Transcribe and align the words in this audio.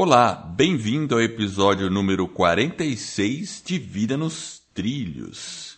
Olá, 0.00 0.32
bem-vindo 0.32 1.16
ao 1.16 1.20
episódio 1.20 1.90
número 1.90 2.28
46 2.28 3.64
de 3.66 3.80
Vida 3.80 4.16
nos 4.16 4.62
Trilhos. 4.72 5.76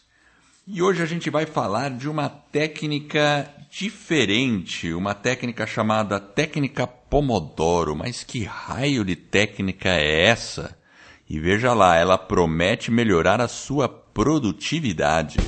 E 0.67 0.83
hoje 0.83 1.03
a 1.03 1.07
gente 1.07 1.31
vai 1.31 1.47
falar 1.47 1.89
de 1.89 2.07
uma 2.07 2.29
técnica 2.29 3.51
diferente, 3.71 4.93
uma 4.93 5.15
técnica 5.15 5.67
chamada 5.67 6.21
técnica 6.21 6.87
Pomodoro. 6.87 7.97
Mas 7.97 8.23
que 8.23 8.45
raio 8.45 9.07
de 9.07 9.17
técnica 9.17 9.89
é 9.89 10.27
essa? 10.27 10.77
E 11.27 11.41
veja 11.41 11.73
lá, 11.73 11.97
ela 11.97 12.19
promete 12.19 12.91
melhorar 12.91 13.41
a 13.41 13.49
sua 13.49 13.89
produtividade. 13.89 15.39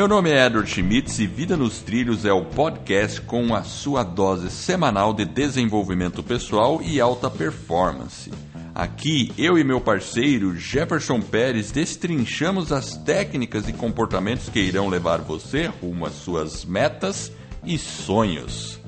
Meu 0.00 0.08
nome 0.08 0.30
é 0.30 0.46
Edward 0.46 0.66
Schmitz 0.66 1.18
e 1.18 1.26
Vida 1.26 1.58
nos 1.58 1.80
Trilhos 1.80 2.24
é 2.24 2.32
o 2.32 2.42
podcast 2.42 3.20
com 3.20 3.54
a 3.54 3.62
sua 3.62 4.02
dose 4.02 4.50
semanal 4.50 5.12
de 5.12 5.26
desenvolvimento 5.26 6.22
pessoal 6.22 6.80
e 6.82 6.98
alta 6.98 7.28
performance. 7.28 8.32
Aqui, 8.74 9.30
eu 9.36 9.58
e 9.58 9.62
meu 9.62 9.78
parceiro 9.78 10.56
Jefferson 10.56 11.20
Pérez 11.20 11.70
destrinchamos 11.70 12.72
as 12.72 12.96
técnicas 12.96 13.68
e 13.68 13.74
comportamentos 13.74 14.48
que 14.48 14.58
irão 14.58 14.88
levar 14.88 15.18
você 15.18 15.66
rumo 15.66 16.06
às 16.06 16.14
suas 16.14 16.64
metas 16.64 17.30
e 17.62 17.76
sonhos. 17.76 18.80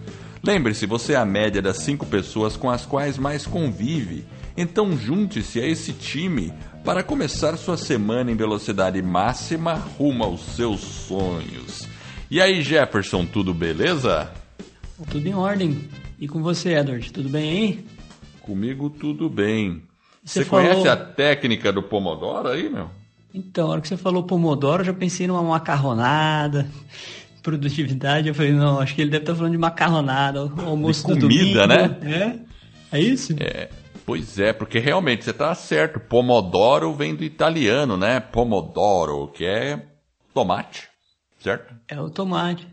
Lembre-se, 0.43 0.87
você 0.87 1.13
é 1.13 1.17
a 1.17 1.27
média 1.27 1.61
das 1.61 1.81
cinco 1.81 2.07
pessoas 2.07 2.57
com 2.57 2.71
as 2.71 2.87
quais 2.87 3.19
mais 3.19 3.47
convive, 3.47 4.25
então 4.57 4.97
junte-se 4.97 5.61
a 5.61 5.67
esse 5.67 5.93
time 5.93 6.55
para 6.85 7.03
começar 7.03 7.57
sua 7.57 7.77
semana 7.77 8.31
em 8.31 8.37
velocidade 8.37 9.01
máxima 9.01 9.75
rumo 9.75 10.25
aos 10.25 10.41
seus 10.41 10.81
sonhos. 10.81 11.89
E 12.31 12.41
aí, 12.41 12.63
Jefferson, 12.63 13.25
tudo 13.25 13.55
beleza? 13.55 14.31
Tudo 15.11 15.27
em 15.27 15.35
ordem. 15.35 15.89
E 16.19 16.27
com 16.27 16.43
você, 16.43 16.75
Edward, 16.75 17.13
tudo 17.13 17.29
bem 17.29 17.51
aí? 17.51 17.87
Comigo 18.41 18.91
tudo 18.91 19.29
bem. 19.29 19.83
Você, 20.25 20.41
você 20.41 20.45
falou... 20.45 20.67
conhece 20.67 20.89
a 20.89 20.97
técnica 20.97 21.73
do 21.73 21.83
Pomodoro 21.83 22.49
aí, 22.49 22.69
meu? 22.69 22.91
Então, 23.33 23.67
na 23.67 23.73
hora 23.73 23.81
que 23.81 23.89
você 23.89 23.97
falou 23.97 24.25
Pomodoro, 24.25 24.83
eu 24.83 24.87
já 24.87 24.93
pensei 24.93 25.27
numa 25.27 25.43
macarronada, 25.43 26.69
produtividade. 27.43 28.29
Eu 28.29 28.35
falei, 28.35 28.53
não, 28.53 28.81
acho 28.81 28.95
que 28.95 29.03
ele 29.03 29.11
deve 29.11 29.23
estar 29.23 29.35
falando 29.35 29.53
de 29.53 29.59
macarronada, 29.59 30.41
almoço 30.41 31.07
de 31.07 31.21
comida, 31.21 31.67
domingo, 31.67 31.67
né? 31.67 32.43
É? 32.91 32.99
É 32.99 33.01
isso? 33.01 33.35
É. 33.39 33.69
Pois 34.05 34.39
é, 34.39 34.53
porque 34.53 34.79
realmente 34.79 35.25
você 35.25 35.31
está 35.31 35.55
certo. 35.55 36.01
Pomodoro 36.01 36.93
vem 36.93 37.15
do 37.15 37.25
italiano, 37.25 37.97
né? 37.97 38.21
Pomodoro, 38.21 39.29
que 39.29 39.45
é 39.45 39.87
tomate, 40.35 40.89
certo? 41.41 41.75
É 41.89 42.01
o 42.01 42.11
tomate. 42.11 42.67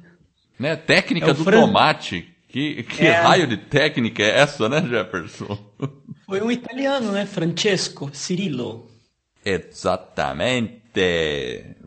Né? 0.59 0.75
Técnica 0.75 1.31
é 1.31 1.33
do 1.33 1.45
tomate. 1.45 2.27
Que, 2.47 2.81
que 2.81 3.05
é... 3.05 3.21
raio 3.21 3.45
de 3.45 3.57
técnica 3.57 4.23
é 4.23 4.39
essa, 4.39 4.67
né, 4.67 4.81
Jefferson? 4.81 5.57
Foi 6.25 6.41
um 6.41 6.51
italiano, 6.51 7.11
né? 7.11 7.25
Francesco 7.25 8.09
Cirillo. 8.11 8.89
Exatamente. 9.45 10.79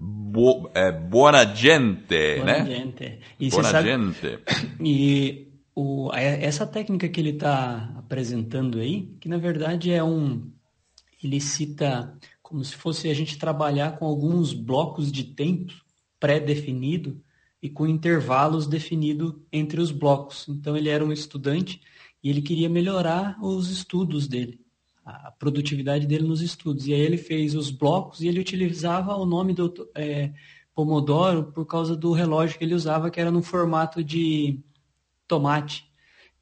Bo, 0.00 0.70
é, 0.72 0.90
buona 0.92 1.44
gente, 1.44 2.36
buona 2.36 2.44
né? 2.44 2.64
Gente. 2.64 3.18
E 3.38 3.50
buona 3.50 3.68
sabe... 3.68 3.88
gente. 3.88 4.38
E 4.80 5.51
o, 5.74 6.10
essa 6.14 6.66
técnica 6.66 7.08
que 7.08 7.20
ele 7.20 7.30
está 7.30 7.92
apresentando 7.96 8.78
aí, 8.78 9.14
que 9.20 9.28
na 9.28 9.38
verdade 9.38 9.90
é 9.90 10.02
um. 10.02 10.50
Ele 11.22 11.40
cita 11.40 12.18
como 12.42 12.64
se 12.64 12.76
fosse 12.76 13.08
a 13.08 13.14
gente 13.14 13.38
trabalhar 13.38 13.98
com 13.98 14.04
alguns 14.04 14.52
blocos 14.52 15.10
de 15.10 15.24
tempo 15.24 15.72
pré-definido 16.20 17.20
e 17.62 17.70
com 17.70 17.86
intervalos 17.86 18.66
definidos 18.66 19.34
entre 19.50 19.80
os 19.80 19.90
blocos. 19.90 20.46
Então 20.48 20.76
ele 20.76 20.88
era 20.88 21.04
um 21.04 21.12
estudante 21.12 21.80
e 22.22 22.28
ele 22.28 22.42
queria 22.42 22.68
melhorar 22.68 23.38
os 23.42 23.70
estudos 23.70 24.28
dele, 24.28 24.60
a 25.04 25.30
produtividade 25.30 26.06
dele 26.06 26.26
nos 26.26 26.42
estudos. 26.42 26.86
E 26.86 26.92
aí 26.92 27.00
ele 27.00 27.16
fez 27.16 27.54
os 27.54 27.70
blocos 27.70 28.20
e 28.20 28.28
ele 28.28 28.40
utilizava 28.40 29.16
o 29.16 29.24
nome 29.24 29.54
do 29.54 29.72
é, 29.94 30.32
Pomodoro 30.74 31.44
por 31.52 31.64
causa 31.64 31.96
do 31.96 32.12
relógio 32.12 32.58
que 32.58 32.64
ele 32.64 32.74
usava, 32.74 33.10
que 33.10 33.20
era 33.20 33.30
no 33.30 33.42
formato 33.42 34.02
de 34.02 34.60
tomate. 35.32 35.90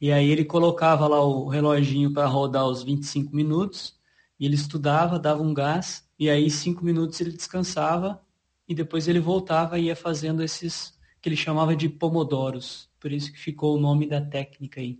E 0.00 0.10
aí 0.10 0.30
ele 0.30 0.44
colocava 0.44 1.06
lá 1.06 1.22
o 1.22 1.46
reloginho 1.46 2.12
para 2.12 2.26
rodar 2.26 2.66
os 2.66 2.82
25 2.82 3.36
minutos, 3.36 3.94
e 4.38 4.46
ele 4.46 4.56
estudava, 4.56 5.16
dava 5.16 5.42
um 5.42 5.54
gás, 5.54 6.08
e 6.18 6.28
aí 6.28 6.50
cinco 6.50 6.84
minutos 6.84 7.20
ele 7.20 7.30
descansava, 7.30 8.20
e 8.66 8.74
depois 8.74 9.06
ele 9.06 9.20
voltava 9.20 9.78
e 9.78 9.84
ia 9.84 9.94
fazendo 9.96 10.42
esses 10.42 10.98
que 11.20 11.28
ele 11.28 11.36
chamava 11.36 11.76
de 11.76 11.88
pomodoros. 11.88 12.88
Por 12.98 13.12
isso 13.12 13.32
que 13.32 13.38
ficou 13.38 13.76
o 13.76 13.80
nome 13.80 14.08
da 14.08 14.20
técnica 14.20 14.80
aí. 14.80 14.98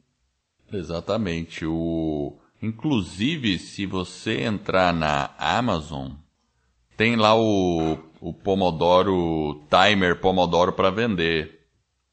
Exatamente. 0.72 1.64
O... 1.66 2.36
Inclusive, 2.62 3.58
se 3.58 3.86
você 3.86 4.42
entrar 4.42 4.92
na 4.92 5.30
Amazon, 5.38 6.10
tem 6.96 7.16
lá 7.16 7.34
o, 7.34 7.98
o 8.20 8.34
Pomodoro 8.34 9.62
Timer 9.70 10.20
Pomodoro 10.20 10.74
para 10.74 10.90
vender. 10.90 11.59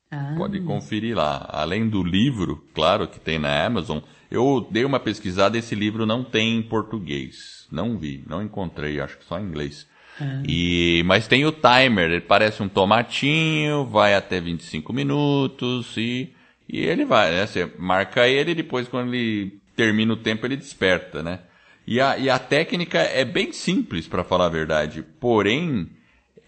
Ah. 0.10 0.36
Pode 0.38 0.60
conferir 0.62 1.16
lá. 1.16 1.48
Além 1.50 1.88
do 1.90 2.04
livro, 2.04 2.64
claro, 2.74 3.08
que 3.08 3.20
tem 3.20 3.38
na 3.38 3.66
Amazon, 3.66 4.00
eu 4.32 4.66
dei 4.70 4.86
uma 4.86 5.00
pesquisada 5.00 5.58
esse 5.58 5.76
livro 5.76 6.06
não 6.06 6.24
tem 6.24 6.58
em 6.58 6.62
português. 6.62 7.68
Não 7.72 7.98
vi, 7.98 8.24
não 8.28 8.42
encontrei, 8.42 9.00
acho 9.00 9.18
que 9.18 9.26
só 9.26 9.40
em 9.40 9.44
inglês. 9.44 9.88
Ah. 10.20 10.42
E, 10.48 11.04
mas 11.06 11.28
tem 11.28 11.46
o 11.46 11.52
timer, 11.52 12.10
ele 12.10 12.22
parece 12.22 12.64
um 12.64 12.70
tomatinho, 12.70 13.86
vai 13.86 14.16
até 14.16 14.40
25 14.40 14.92
minutos 14.94 15.96
e, 15.98 16.34
e 16.68 16.80
ele 16.80 17.06
vai, 17.06 17.32
né? 17.32 17.46
Você 17.46 17.72
marca 17.78 18.28
ele 18.28 18.52
e 18.52 18.56
depois 18.56 18.88
quando 18.88 19.14
ele 19.14 19.60
termina 19.76 20.14
o 20.14 20.18
tempo 20.18 20.46
ele 20.46 20.56
desperta, 20.56 21.22
né? 21.22 21.40
E 21.86 22.02
a, 22.02 22.18
e 22.18 22.30
a 22.30 22.38
técnica 22.38 23.00
é 23.00 23.24
bem 23.24 23.54
simples, 23.54 24.08
para 24.08 24.24
falar 24.24 24.48
a 24.48 24.50
verdade. 24.50 25.06
Porém, 25.22 25.90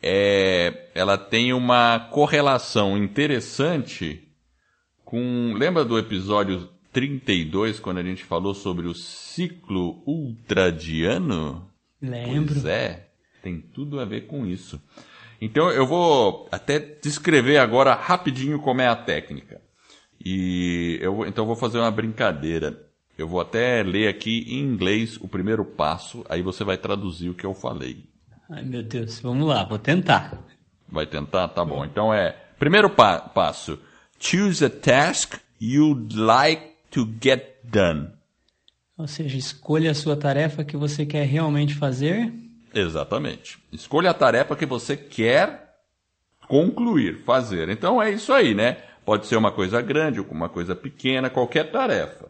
é, 0.01 0.89
ela 0.95 1.17
tem 1.17 1.53
uma 1.53 1.99
correlação 2.11 2.97
interessante 2.97 4.27
com. 5.03 5.53
Lembra 5.57 5.83
do 5.83 5.97
episódio 5.97 6.69
32, 6.91 7.79
quando 7.79 7.97
a 7.97 8.03
gente 8.03 8.23
falou 8.23 8.53
sobre 8.53 8.88
o 8.88 8.93
ciclo 8.93 10.01
ultradiano? 10.05 11.69
Lembro. 12.01 12.53
Pois 12.53 12.65
é, 12.65 13.09
tem 13.41 13.59
tudo 13.59 13.99
a 13.99 14.05
ver 14.05 14.27
com 14.27 14.45
isso. 14.45 14.81
Então 15.41 15.69
eu 15.69 15.85
vou 15.85 16.47
até 16.51 16.79
descrever 16.79 17.57
agora 17.57 17.93
rapidinho 17.93 18.59
como 18.59 18.81
é 18.81 18.88
a 18.88 18.95
técnica. 18.95 19.61
E 20.23 20.97
eu 21.01 21.25
então 21.25 21.43
eu 21.43 21.47
vou 21.47 21.55
fazer 21.55 21.79
uma 21.79 21.91
brincadeira. 21.91 22.85
Eu 23.17 23.27
vou 23.27 23.41
até 23.41 23.83
ler 23.83 24.07
aqui 24.07 24.45
em 24.47 24.59
inglês 24.59 25.17
o 25.17 25.27
primeiro 25.27 25.65
passo, 25.65 26.25
aí 26.29 26.41
você 26.41 26.63
vai 26.63 26.77
traduzir 26.77 27.29
o 27.29 27.33
que 27.33 27.45
eu 27.45 27.53
falei. 27.53 28.05
Ai, 28.49 28.63
meu 28.63 28.81
Deus, 28.81 29.19
vamos 29.19 29.47
lá, 29.47 29.63
vou 29.63 29.77
tentar. 29.77 30.37
Vai 30.87 31.05
tentar? 31.05 31.47
Tá 31.49 31.63
bom. 31.63 31.85
Então 31.85 32.11
é. 32.11 32.35
Primeiro 32.57 32.89
pa 32.89 33.19
passo: 33.19 33.79
choose 34.19 34.65
a 34.65 34.69
task 34.69 35.35
you'd 35.61 36.17
like 36.17 36.71
to 36.89 37.07
get 37.21 37.59
done. 37.63 38.09
Ou 38.97 39.07
seja, 39.07 39.38
escolha 39.38 39.91
a 39.91 39.95
sua 39.95 40.17
tarefa 40.17 40.63
que 40.63 40.75
você 40.75 41.05
quer 41.05 41.25
realmente 41.25 41.75
fazer. 41.75 42.33
Exatamente. 42.73 43.59
Escolha 43.71 44.09
a 44.09 44.13
tarefa 44.13 44.55
que 44.55 44.65
você 44.65 44.97
quer 44.97 45.75
concluir, 46.47 47.23
fazer. 47.23 47.69
Então 47.69 48.01
é 48.01 48.11
isso 48.11 48.33
aí, 48.33 48.53
né? 48.55 48.77
Pode 49.05 49.27
ser 49.27 49.38
uma 49.38 49.51
coisa 49.51 49.81
grande 49.81 50.19
ou 50.19 50.25
uma 50.31 50.49
coisa 50.49 50.75
pequena, 50.75 51.29
qualquer 51.29 51.71
tarefa. 51.71 52.27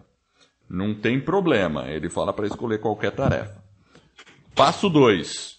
Não 0.69 0.93
tem 0.93 1.19
problema. 1.19 1.87
Ele 1.87 2.09
fala 2.09 2.31
para 2.31 2.45
escolher 2.45 2.79
qualquer 2.79 3.11
tarefa. 3.11 3.63
Passo 4.53 4.89
2. 4.89 5.58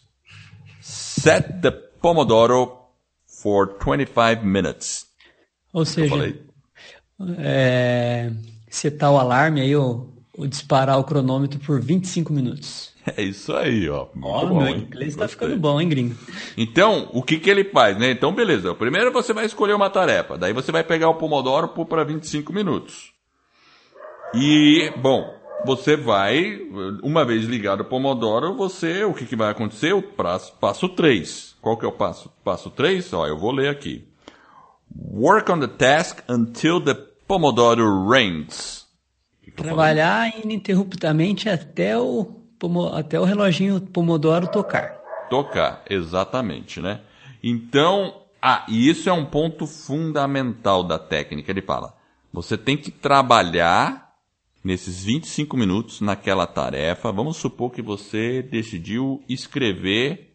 Set 1.20 1.60
the 1.60 1.70
Pomodoro 1.70 2.78
for 3.26 3.76
25 3.78 4.42
minutes. 4.44 5.06
Ou 5.72 5.84
seja, 5.84 6.34
é, 7.38 8.32
setar 8.70 9.12
o 9.12 9.18
alarme 9.18 9.60
aí, 9.60 9.76
ou, 9.76 10.12
ou 10.36 10.46
disparar 10.46 10.98
o 10.98 11.04
cronômetro 11.04 11.60
por 11.60 11.80
25 11.80 12.32
minutos. 12.32 12.90
É 13.16 13.22
isso 13.22 13.56
aí, 13.56 13.88
ó. 13.88 14.08
Ó, 14.22 14.46
meu 14.46 14.76
inglês 14.76 15.14
está 15.14 15.26
ficando 15.26 15.56
bom, 15.56 15.80
hein, 15.80 15.88
gringo? 15.88 16.14
Então, 16.54 17.08
o 17.14 17.22
que, 17.22 17.38
que 17.38 17.48
ele 17.48 17.64
faz, 17.64 17.98
né? 17.98 18.10
Então, 18.10 18.30
beleza. 18.30 18.74
Primeiro 18.74 19.10
você 19.10 19.32
vai 19.32 19.46
escolher 19.46 19.72
uma 19.72 19.88
tarefa. 19.88 20.36
Daí 20.36 20.52
você 20.52 20.70
vai 20.70 20.84
pegar 20.84 21.08
o 21.08 21.14
Pomodoro 21.14 21.68
para 21.86 22.04
25 22.04 22.52
minutos. 22.52 23.10
E, 24.34 24.92
bom, 24.98 25.34
você 25.64 25.96
vai, 25.96 26.60
uma 27.02 27.24
vez 27.24 27.44
ligado 27.44 27.82
o 27.82 27.84
Pomodoro, 27.84 28.54
você, 28.54 29.04
o 29.04 29.14
que, 29.14 29.26
que 29.26 29.36
vai 29.36 29.50
acontecer? 29.50 29.92
O 29.92 30.02
passo, 30.02 30.52
passo 30.60 30.88
3. 30.88 31.56
Qual 31.60 31.76
que 31.76 31.84
é 31.84 31.88
o 31.88 31.92
passo? 31.92 32.30
Passo 32.44 32.70
3? 32.70 33.12
Ó, 33.12 33.26
eu 33.26 33.38
vou 33.38 33.52
ler 33.52 33.68
aqui. 33.68 34.08
Work 35.12 35.50
on 35.52 35.60
the 35.60 35.68
task 35.68 36.20
until 36.28 36.80
the 36.80 36.94
Pomodoro 37.26 38.08
rings. 38.08 38.86
Trabalhar 39.56 40.32
ininterruptamente 40.42 41.48
até 41.48 41.98
o, 41.98 42.36
até 42.94 43.20
o 43.20 43.24
reloginho 43.24 43.80
Pomodoro 43.80 44.48
tocar. 44.48 44.98
Tocar, 45.28 45.82
exatamente, 45.88 46.80
né? 46.80 47.00
Então, 47.42 48.20
Ah, 48.42 48.64
e 48.68 48.88
isso 48.88 49.08
é 49.08 49.12
um 49.12 49.24
ponto 49.24 49.66
fundamental 49.66 50.82
da 50.82 50.98
técnica. 50.98 51.50
Ele 51.50 51.60
fala: 51.60 51.94
você 52.32 52.56
tem 52.56 52.76
que 52.76 52.90
trabalhar 52.90 54.09
nesses 54.62 55.04
25 55.04 55.56
minutos 55.56 56.00
naquela 56.00 56.46
tarefa. 56.46 57.12
Vamos 57.12 57.36
supor 57.36 57.70
que 57.70 57.82
você 57.82 58.42
decidiu 58.42 59.22
escrever 59.28 60.30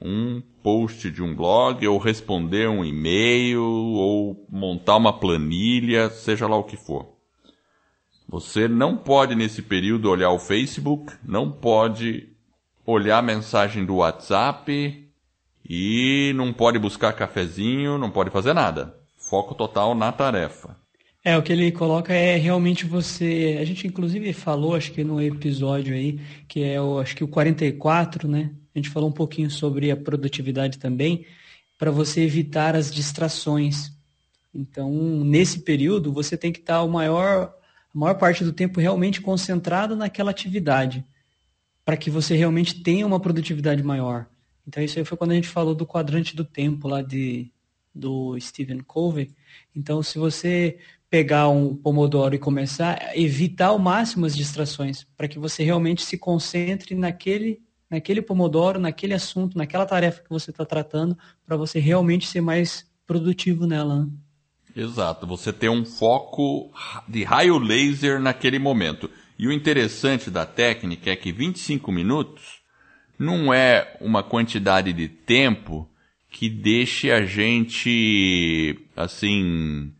um 0.00 0.40
post 0.62 1.10
de 1.10 1.22
um 1.22 1.34
blog, 1.34 1.86
ou 1.86 1.98
responder 1.98 2.68
um 2.68 2.84
e-mail, 2.84 3.62
ou 3.62 4.46
montar 4.48 4.96
uma 4.96 5.18
planilha, 5.18 6.08
seja 6.08 6.46
lá 6.46 6.56
o 6.56 6.64
que 6.64 6.76
for. 6.76 7.18
Você 8.28 8.68
não 8.68 8.96
pode 8.96 9.34
nesse 9.34 9.62
período 9.62 10.10
olhar 10.10 10.30
o 10.30 10.38
Facebook, 10.38 11.14
não 11.24 11.50
pode 11.50 12.28
olhar 12.86 13.18
a 13.18 13.22
mensagem 13.22 13.84
do 13.84 13.96
WhatsApp 13.96 15.10
e 15.68 16.32
não 16.36 16.52
pode 16.52 16.78
buscar 16.78 17.12
cafezinho, 17.14 17.98
não 17.98 18.10
pode 18.10 18.30
fazer 18.30 18.52
nada. 18.52 18.94
Foco 19.16 19.54
total 19.54 19.94
na 19.94 20.12
tarefa. 20.12 20.77
É, 21.28 21.36
o 21.36 21.42
que 21.42 21.52
ele 21.52 21.70
coloca 21.70 22.10
é 22.14 22.36
realmente 22.36 22.86
você. 22.86 23.58
A 23.60 23.64
gente 23.66 23.86
inclusive 23.86 24.32
falou, 24.32 24.74
acho 24.74 24.90
que 24.92 25.04
no 25.04 25.20
episódio 25.20 25.94
aí, 25.94 26.18
que 26.48 26.64
é 26.64 26.80
o, 26.80 26.98
acho 26.98 27.14
que 27.14 27.22
o 27.22 27.28
44, 27.28 28.26
né? 28.26 28.50
A 28.74 28.78
gente 28.78 28.88
falou 28.88 29.10
um 29.10 29.12
pouquinho 29.12 29.50
sobre 29.50 29.90
a 29.90 29.96
produtividade 29.96 30.78
também, 30.78 31.26
para 31.78 31.90
você 31.90 32.22
evitar 32.22 32.74
as 32.74 32.90
distrações. 32.90 33.92
Então, 34.54 34.90
nesse 35.22 35.58
período, 35.58 36.14
você 36.14 36.34
tem 36.34 36.50
que 36.50 36.60
estar 36.60 36.82
o 36.82 36.88
maior, 36.88 37.54
a 37.94 37.98
maior 37.98 38.14
parte 38.14 38.42
do 38.42 38.50
tempo 38.50 38.80
realmente 38.80 39.20
concentrado 39.20 39.94
naquela 39.94 40.30
atividade, 40.30 41.04
para 41.84 41.98
que 41.98 42.08
você 42.08 42.36
realmente 42.36 42.82
tenha 42.82 43.06
uma 43.06 43.20
produtividade 43.20 43.82
maior. 43.82 44.24
Então, 44.66 44.82
isso 44.82 44.98
aí 44.98 45.04
foi 45.04 45.18
quando 45.18 45.32
a 45.32 45.34
gente 45.34 45.48
falou 45.48 45.74
do 45.74 45.84
quadrante 45.84 46.34
do 46.34 46.42
tempo 46.42 46.88
lá 46.88 47.02
de, 47.02 47.52
do 47.94 48.34
Stephen 48.40 48.80
Covey. 48.80 49.30
Então, 49.76 50.02
se 50.02 50.18
você 50.18 50.78
pegar 51.10 51.48
um 51.48 51.74
Pomodoro 51.74 52.34
e 52.34 52.38
começar 52.38 53.12
evitar 53.14 53.68
ao 53.68 53.78
máximo 53.78 54.26
as 54.26 54.36
distrações, 54.36 55.06
para 55.16 55.28
que 55.28 55.38
você 55.38 55.62
realmente 55.62 56.02
se 56.02 56.18
concentre 56.18 56.94
naquele, 56.94 57.60
naquele 57.90 58.20
Pomodoro, 58.20 58.78
naquele 58.78 59.14
assunto, 59.14 59.56
naquela 59.56 59.86
tarefa 59.86 60.22
que 60.22 60.30
você 60.30 60.50
está 60.50 60.64
tratando, 60.64 61.16
para 61.46 61.56
você 61.56 61.78
realmente 61.78 62.26
ser 62.26 62.40
mais 62.40 62.86
produtivo 63.06 63.66
nela. 63.66 64.04
Né? 64.04 64.10
Exato, 64.76 65.26
você 65.26 65.52
ter 65.52 65.68
um 65.68 65.84
foco 65.84 66.70
de 67.08 67.24
raio 67.24 67.58
laser 67.58 68.20
naquele 68.20 68.58
momento. 68.58 69.10
E 69.38 69.46
o 69.46 69.52
interessante 69.52 70.30
da 70.30 70.44
técnica 70.44 71.10
é 71.10 71.16
que 71.16 71.32
25 71.32 71.90
minutos 71.90 72.58
não 73.18 73.52
é 73.52 73.96
uma 74.00 74.22
quantidade 74.22 74.92
de 74.92 75.08
tempo 75.08 75.88
que 76.30 76.48
deixe 76.48 77.10
a 77.10 77.24
gente 77.24 78.78
assim 78.94 79.92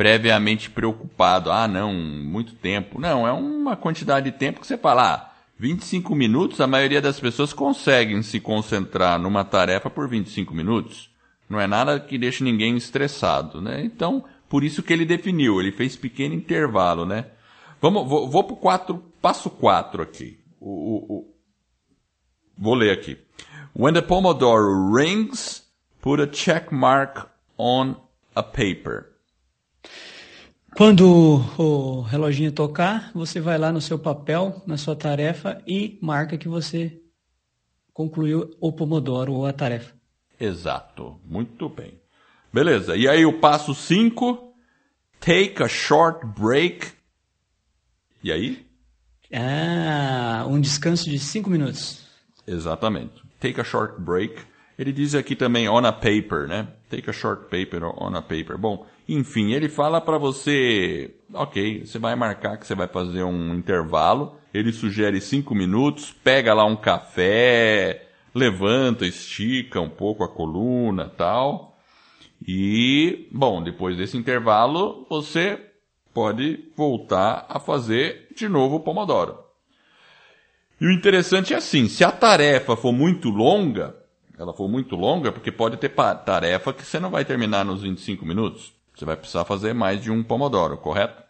previamente 0.00 0.70
preocupado. 0.70 1.52
Ah, 1.52 1.68
não, 1.68 1.92
muito 1.92 2.54
tempo. 2.54 2.98
Não, 2.98 3.28
é 3.28 3.32
uma 3.32 3.76
quantidade 3.76 4.30
de 4.30 4.38
tempo 4.38 4.58
que 4.58 4.66
você 4.66 4.78
fala, 4.78 5.14
ah, 5.14 5.30
25 5.58 6.14
minutos, 6.14 6.58
a 6.58 6.66
maioria 6.66 7.02
das 7.02 7.20
pessoas 7.20 7.52
conseguem 7.52 8.22
se 8.22 8.40
concentrar 8.40 9.18
numa 9.18 9.44
tarefa 9.44 9.90
por 9.90 10.08
25 10.08 10.54
minutos. 10.54 11.10
Não 11.50 11.60
é 11.60 11.66
nada 11.66 12.00
que 12.00 12.16
deixe 12.16 12.42
ninguém 12.42 12.78
estressado, 12.78 13.60
né? 13.60 13.84
Então, 13.84 14.24
por 14.48 14.64
isso 14.64 14.82
que 14.82 14.90
ele 14.90 15.04
definiu, 15.04 15.60
ele 15.60 15.70
fez 15.70 15.96
pequeno 15.96 16.34
intervalo, 16.34 17.04
né? 17.04 17.26
Vamos, 17.78 18.08
vou, 18.08 18.26
vou 18.26 18.42
pro 18.42 18.56
quatro, 18.56 19.04
passo 19.20 19.50
4 19.50 20.00
aqui. 20.00 20.38
O, 20.58 20.70
o, 20.70 20.96
o, 21.14 21.34
vou 22.56 22.72
ler 22.72 22.92
aqui. 22.92 23.18
When 23.76 23.92
the 23.92 24.00
Pomodoro 24.00 24.94
rings, 24.94 25.62
put 26.00 26.22
a 26.22 26.26
check 26.26 26.72
mark 26.72 27.28
on 27.58 27.96
a 28.34 28.42
paper. 28.42 29.09
Quando 30.76 31.44
o 31.58 32.00
reloginho 32.02 32.52
tocar, 32.52 33.10
você 33.12 33.40
vai 33.40 33.58
lá 33.58 33.72
no 33.72 33.80
seu 33.80 33.98
papel, 33.98 34.62
na 34.66 34.76
sua 34.76 34.94
tarefa 34.94 35.60
e 35.66 35.98
marca 36.00 36.38
que 36.38 36.48
você 36.48 37.00
concluiu 37.92 38.56
o 38.60 38.72
Pomodoro 38.72 39.32
ou 39.32 39.46
a 39.46 39.52
tarefa. 39.52 39.94
Exato. 40.38 41.20
Muito 41.24 41.68
bem. 41.68 42.00
Beleza. 42.52 42.96
E 42.96 43.08
aí 43.08 43.26
o 43.26 43.40
passo 43.40 43.74
5, 43.74 44.54
take 45.20 45.62
a 45.62 45.68
short 45.68 46.24
break. 46.26 46.86
E 48.22 48.32
aí? 48.32 48.66
Ah, 49.32 50.44
um 50.48 50.60
descanso 50.60 51.10
de 51.10 51.18
5 51.18 51.50
minutos. 51.50 52.06
Exatamente. 52.46 53.22
Take 53.38 53.60
a 53.60 53.64
short 53.64 54.00
break. 54.00 54.40
Ele 54.78 54.92
diz 54.92 55.14
aqui 55.14 55.36
também 55.36 55.68
on 55.68 55.84
a 55.84 55.92
paper, 55.92 56.48
né? 56.48 56.68
Take 56.88 57.10
a 57.10 57.12
short 57.12 57.44
paper 57.50 57.84
on 57.84 58.16
a 58.16 58.22
paper. 58.22 58.56
Bom, 58.56 58.86
enfim, 59.14 59.52
ele 59.52 59.68
fala 59.68 60.00
para 60.00 60.16
você, 60.18 61.16
ok, 61.34 61.84
você 61.84 61.98
vai 61.98 62.14
marcar 62.14 62.56
que 62.56 62.66
você 62.66 62.76
vai 62.76 62.86
fazer 62.86 63.24
um 63.24 63.56
intervalo. 63.56 64.36
Ele 64.54 64.72
sugere 64.72 65.20
cinco 65.20 65.52
minutos, 65.52 66.12
pega 66.12 66.54
lá 66.54 66.64
um 66.64 66.76
café, 66.76 68.08
levanta, 68.32 69.04
estica 69.04 69.80
um 69.80 69.90
pouco 69.90 70.22
a 70.22 70.28
coluna, 70.28 71.08
tal. 71.08 71.76
E, 72.46 73.28
bom, 73.32 73.60
depois 73.60 73.96
desse 73.96 74.16
intervalo, 74.16 75.04
você 75.10 75.58
pode 76.14 76.70
voltar 76.76 77.46
a 77.48 77.58
fazer 77.58 78.28
de 78.36 78.48
novo 78.48 78.76
o 78.76 78.80
Pomodoro. 78.80 79.38
E 80.80 80.86
o 80.86 80.92
interessante 80.92 81.52
é 81.52 81.56
assim, 81.56 81.88
se 81.88 82.04
a 82.04 82.12
tarefa 82.12 82.76
for 82.76 82.92
muito 82.92 83.28
longa, 83.28 83.96
ela 84.38 84.54
for 84.54 84.68
muito 84.68 84.94
longa, 84.94 85.32
porque 85.32 85.50
pode 85.50 85.76
ter 85.76 85.90
tarefa 85.90 86.72
que 86.72 86.84
você 86.84 87.00
não 87.00 87.10
vai 87.10 87.24
terminar 87.24 87.64
nos 87.64 87.82
25 87.82 88.24
minutos. 88.24 88.79
Você 89.00 89.06
vai 89.06 89.16
precisar 89.16 89.46
fazer 89.46 89.72
mais 89.72 90.02
de 90.02 90.10
um 90.10 90.22
pomodoro, 90.22 90.76
correto? 90.76 91.22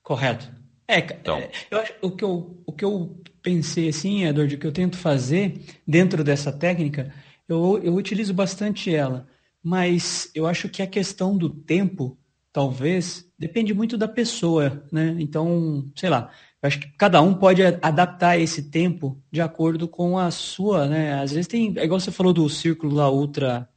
Correto. 0.00 0.48
É, 0.86 0.98
então. 0.98 1.38
É, 1.38 1.50
eu 1.68 1.80
acho, 1.80 1.92
o, 2.00 2.10
que 2.12 2.22
eu, 2.22 2.62
o 2.64 2.72
que 2.72 2.84
eu 2.84 3.20
pensei 3.42 3.88
assim, 3.88 4.24
Edward, 4.24 4.54
o 4.54 4.58
que 4.58 4.66
eu 4.68 4.70
tento 4.70 4.96
fazer 4.96 5.60
dentro 5.84 6.22
dessa 6.22 6.52
técnica, 6.52 7.12
eu, 7.48 7.80
eu 7.82 7.96
utilizo 7.96 8.32
bastante 8.32 8.94
ela, 8.94 9.26
mas 9.60 10.30
eu 10.36 10.46
acho 10.46 10.68
que 10.68 10.82
a 10.82 10.86
questão 10.86 11.36
do 11.36 11.50
tempo, 11.50 12.16
talvez, 12.52 13.28
depende 13.36 13.74
muito 13.74 13.98
da 13.98 14.06
pessoa, 14.06 14.84
né? 14.92 15.16
Então, 15.18 15.90
sei 15.96 16.10
lá, 16.10 16.30
eu 16.62 16.68
acho 16.68 16.78
que 16.78 16.92
cada 16.96 17.20
um 17.20 17.34
pode 17.34 17.60
adaptar 17.82 18.38
esse 18.38 18.70
tempo 18.70 19.20
de 19.32 19.40
acordo 19.40 19.88
com 19.88 20.16
a 20.16 20.30
sua, 20.30 20.86
né? 20.86 21.20
Às 21.20 21.32
vezes 21.32 21.48
tem, 21.48 21.74
é 21.76 21.84
igual 21.84 21.98
você 21.98 22.12
falou 22.12 22.32
do 22.32 22.48
círculo 22.48 22.94
lá 22.94 23.10
ultra 23.10 23.68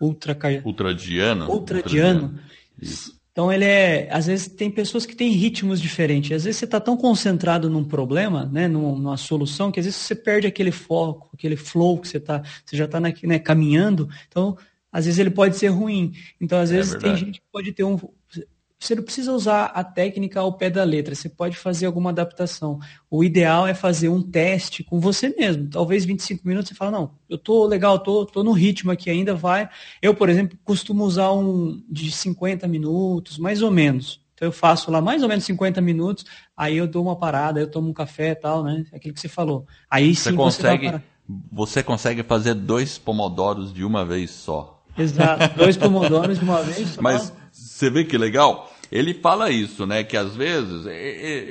ultra 0.00 0.32
ultradiano, 0.64 1.48
ultradiano. 1.48 1.50
ultradiano. 1.50 2.40
Então 3.32 3.52
ele 3.52 3.64
é, 3.64 4.08
às 4.12 4.26
vezes 4.26 4.46
tem 4.46 4.70
pessoas 4.70 5.04
que 5.04 5.16
têm 5.16 5.32
ritmos 5.32 5.80
diferentes. 5.80 6.30
Às 6.30 6.44
vezes 6.44 6.58
você 6.58 6.66
está 6.66 6.78
tão 6.78 6.96
concentrado 6.96 7.68
num 7.68 7.82
problema, 7.82 8.46
né, 8.46 8.68
numa 8.68 9.16
solução, 9.16 9.72
que 9.72 9.80
às 9.80 9.86
vezes 9.86 10.00
você 10.00 10.14
perde 10.14 10.46
aquele 10.46 10.70
foco, 10.70 11.30
aquele 11.34 11.56
flow 11.56 11.98
que 11.98 12.06
você 12.06 12.20
tá, 12.20 12.42
você 12.64 12.76
já 12.76 12.84
está 12.84 13.00
né, 13.00 13.38
caminhando. 13.40 14.08
Então, 14.28 14.56
às 14.92 15.06
vezes 15.06 15.18
ele 15.18 15.30
pode 15.30 15.56
ser 15.56 15.66
ruim. 15.66 16.12
Então, 16.40 16.60
às 16.60 16.70
é 16.70 16.76
vezes 16.76 16.94
tem 16.94 17.16
gente 17.16 17.40
que 17.40 17.46
pode 17.50 17.72
ter 17.72 17.82
um, 17.82 17.98
você 18.86 18.94
não 18.94 19.02
precisa 19.02 19.32
usar 19.32 19.66
a 19.66 19.82
técnica 19.82 20.40
ao 20.40 20.52
pé 20.52 20.68
da 20.68 20.84
letra, 20.84 21.14
você 21.14 21.28
pode 21.28 21.56
fazer 21.56 21.86
alguma 21.86 22.10
adaptação. 22.10 22.78
O 23.10 23.24
ideal 23.24 23.66
é 23.66 23.74
fazer 23.74 24.08
um 24.08 24.22
teste 24.22 24.84
com 24.84 25.00
você 25.00 25.28
mesmo. 25.30 25.68
Talvez 25.70 26.04
25 26.04 26.46
minutos 26.46 26.68
você 26.68 26.74
fala, 26.74 26.90
não, 26.90 27.10
eu 27.28 27.38
tô 27.38 27.66
legal, 27.66 27.98
tô, 27.98 28.26
tô 28.26 28.42
no 28.42 28.52
ritmo 28.52 28.90
aqui 28.90 29.08
ainda, 29.08 29.34
vai. 29.34 29.68
Eu, 30.02 30.14
por 30.14 30.28
exemplo, 30.28 30.58
costumo 30.64 31.04
usar 31.04 31.32
um 31.32 31.82
de 31.88 32.10
50 32.10 32.68
minutos, 32.68 33.38
mais 33.38 33.62
ou 33.62 33.70
menos. 33.70 34.20
Então 34.34 34.48
eu 34.48 34.52
faço 34.52 34.90
lá 34.90 35.00
mais 35.00 35.22
ou 35.22 35.28
menos 35.28 35.44
50 35.44 35.80
minutos, 35.80 36.24
aí 36.56 36.76
eu 36.76 36.86
dou 36.86 37.04
uma 37.04 37.16
parada, 37.16 37.60
eu 37.60 37.70
tomo 37.70 37.88
um 37.88 37.94
café 37.94 38.30
e 38.30 38.34
tal, 38.34 38.64
né? 38.64 38.84
Aquilo 38.92 39.14
que 39.14 39.20
você 39.20 39.28
falou. 39.28 39.64
Aí 39.88 40.14
sim 40.14 40.30
você 40.30 40.32
consegue, 40.32 40.90
você, 40.90 41.02
você 41.52 41.82
consegue 41.82 42.22
fazer 42.22 42.54
dois 42.54 42.98
pomodoros 42.98 43.72
de 43.72 43.84
uma 43.84 44.04
vez 44.04 44.30
só. 44.30 44.82
Exato, 44.98 45.56
dois 45.56 45.76
pomodoros 45.78 46.38
de 46.38 46.44
uma 46.44 46.62
vez 46.62 46.88
só. 46.88 47.00
Mas 47.00 47.32
você 47.52 47.88
vê 47.88 48.04
que 48.04 48.18
legal? 48.18 48.73
Ele 48.90 49.14
fala 49.14 49.50
isso, 49.50 49.86
né? 49.86 50.04
Que 50.04 50.16
às 50.16 50.36
vezes, 50.36 50.86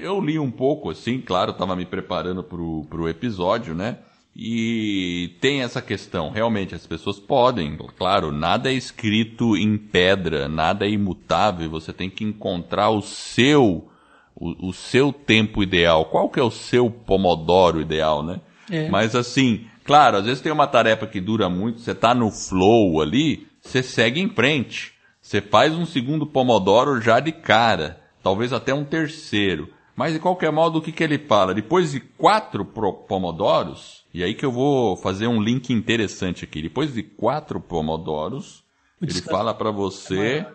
eu 0.01 0.19
li 0.21 0.39
um 0.39 0.51
pouco 0.51 0.89
assim, 0.89 1.19
claro, 1.19 1.51
estava 1.51 1.75
me 1.75 1.85
preparando 1.85 2.43
para 2.43 2.57
o 2.57 3.09
episódio, 3.09 3.73
né? 3.73 3.97
E 4.35 5.35
tem 5.39 5.61
essa 5.61 5.79
questão, 5.79 6.31
realmente 6.31 6.73
as 6.73 6.87
pessoas 6.87 7.19
podem, 7.19 7.77
claro, 7.95 8.31
nada 8.31 8.71
é 8.71 8.73
escrito 8.73 9.55
em 9.55 9.77
pedra, 9.77 10.47
nada 10.47 10.87
é 10.87 10.89
imutável, 10.89 11.69
você 11.69 11.93
tem 11.93 12.09
que 12.09 12.23
encontrar 12.23 12.89
o 12.89 13.01
seu 13.01 13.87
o, 14.35 14.69
o 14.69 14.73
seu 14.73 15.13
tempo 15.13 15.61
ideal. 15.61 16.05
Qual 16.05 16.29
que 16.29 16.39
é 16.39 16.43
o 16.43 16.49
seu 16.49 16.89
pomodoro 16.89 17.79
ideal, 17.79 18.23
né? 18.23 18.41
É. 18.71 18.89
Mas 18.89 19.15
assim, 19.15 19.67
claro, 19.83 20.17
às 20.17 20.25
vezes 20.25 20.41
tem 20.41 20.51
uma 20.51 20.67
tarefa 20.67 21.05
que 21.05 21.21
dura 21.21 21.47
muito, 21.47 21.79
você 21.79 21.91
está 21.91 22.15
no 22.15 22.31
flow 22.31 23.01
ali, 23.01 23.47
você 23.61 23.83
segue 23.83 24.19
em 24.19 24.29
frente. 24.29 24.92
Você 25.23 25.39
faz 25.39 25.73
um 25.73 25.85
segundo 25.85 26.27
Pomodoro 26.27 26.99
já 26.99 27.21
de 27.21 27.31
cara, 27.31 28.01
talvez 28.21 28.51
até 28.51 28.73
um 28.73 28.83
terceiro. 28.83 29.69
Mas 29.95 30.11
de 30.11 30.19
qualquer 30.19 30.51
modo, 30.51 30.79
o 30.79 30.81
que, 30.81 30.91
que 30.91 31.01
ele 31.01 31.17
fala? 31.17 31.53
Depois 31.53 31.93
de 31.93 32.01
quatro 32.01 32.65
Pomodoros, 32.65 34.03
e 34.13 34.21
aí 34.21 34.33
que 34.33 34.45
eu 34.45 34.51
vou 34.51 34.97
fazer 34.97 35.27
um 35.27 35.41
link 35.41 35.71
interessante 35.71 36.43
aqui. 36.43 36.61
Depois 36.61 36.93
de 36.93 37.01
quatro 37.01 37.61
Pomodoros, 37.61 38.65
Ele 39.01 39.21
fala 39.21 39.53
para 39.53 39.71
você 39.71 40.45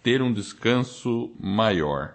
ter 0.00 0.22
um 0.22 0.32
descanso 0.32 1.32
maior. 1.38 2.14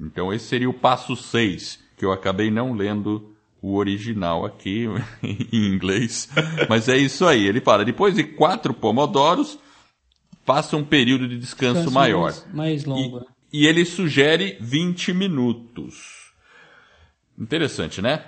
Então 0.00 0.32
esse 0.32 0.46
seria 0.46 0.70
o 0.70 0.74
passo 0.74 1.14
6, 1.14 1.78
que 1.96 2.06
eu 2.06 2.10
acabei 2.10 2.50
não 2.50 2.72
lendo 2.72 3.36
o 3.60 3.76
original 3.76 4.46
aqui 4.46 4.86
em 5.22 5.74
inglês. 5.74 6.28
Mas 6.70 6.88
é 6.88 6.96
isso 6.96 7.26
aí. 7.26 7.46
Ele 7.46 7.60
fala, 7.60 7.84
depois 7.84 8.14
de 8.14 8.24
quatro 8.24 8.72
pomodoros, 8.72 9.58
faça 10.44 10.76
um 10.76 10.84
período 10.84 11.28
de 11.28 11.38
descanso, 11.38 11.74
descanso 11.74 11.94
maior. 11.94 12.30
Mais, 12.30 12.46
mais 12.52 12.84
longo. 12.84 13.26
E, 13.52 13.62
e 13.62 13.66
ele 13.66 13.84
sugere 13.84 14.56
20 14.60 15.12
minutos. 15.12 16.32
Interessante, 17.38 18.00
né? 18.00 18.24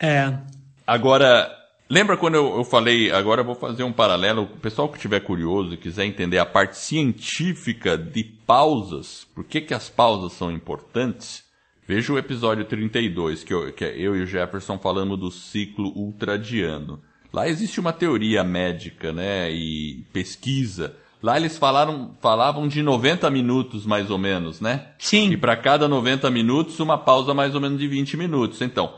É. 0.00 0.38
Agora, 0.86 1.50
lembra 1.88 2.16
quando 2.16 2.34
eu, 2.34 2.56
eu, 2.56 2.64
falei, 2.64 3.12
agora 3.12 3.42
eu 3.42 3.46
vou 3.46 3.54
fazer 3.54 3.82
um 3.82 3.92
paralelo, 3.92 4.42
o 4.42 4.58
pessoal 4.58 4.88
que 4.88 4.96
estiver 4.96 5.20
curioso 5.20 5.74
e 5.74 5.76
quiser 5.76 6.04
entender 6.04 6.38
a 6.38 6.46
parte 6.46 6.78
científica 6.78 7.98
de 7.98 8.24
pausas, 8.24 9.26
por 9.34 9.44
que, 9.44 9.60
que 9.60 9.74
as 9.74 9.90
pausas 9.90 10.32
são 10.32 10.50
importantes, 10.50 11.44
Veja 11.90 12.12
o 12.12 12.18
episódio 12.18 12.64
32, 12.66 13.42
que 13.42 13.52
eu, 13.52 13.72
que 13.72 13.84
é 13.84 13.98
eu 13.98 14.14
e 14.14 14.22
o 14.22 14.26
Jefferson 14.26 14.78
falando 14.78 15.16
do 15.16 15.28
ciclo 15.28 15.88
ultradiano. 15.88 17.02
Lá 17.32 17.48
existe 17.48 17.78
uma 17.78 17.92
teoria 17.92 18.42
médica, 18.42 19.12
né, 19.12 19.50
e 19.50 20.04
pesquisa. 20.12 20.96
Lá 21.22 21.36
eles 21.36 21.58
falaram, 21.58 22.16
falavam 22.20 22.66
de 22.66 22.82
90 22.82 23.30
minutos 23.30 23.84
mais 23.84 24.10
ou 24.10 24.18
menos, 24.18 24.60
né? 24.60 24.88
Sim. 24.98 25.32
E 25.32 25.36
para 25.36 25.56
cada 25.56 25.86
90 25.86 26.30
minutos, 26.30 26.80
uma 26.80 26.96
pausa 26.96 27.34
mais 27.34 27.54
ou 27.54 27.60
menos 27.60 27.78
de 27.78 27.86
20 27.86 28.16
minutos. 28.16 28.62
Então, 28.62 28.94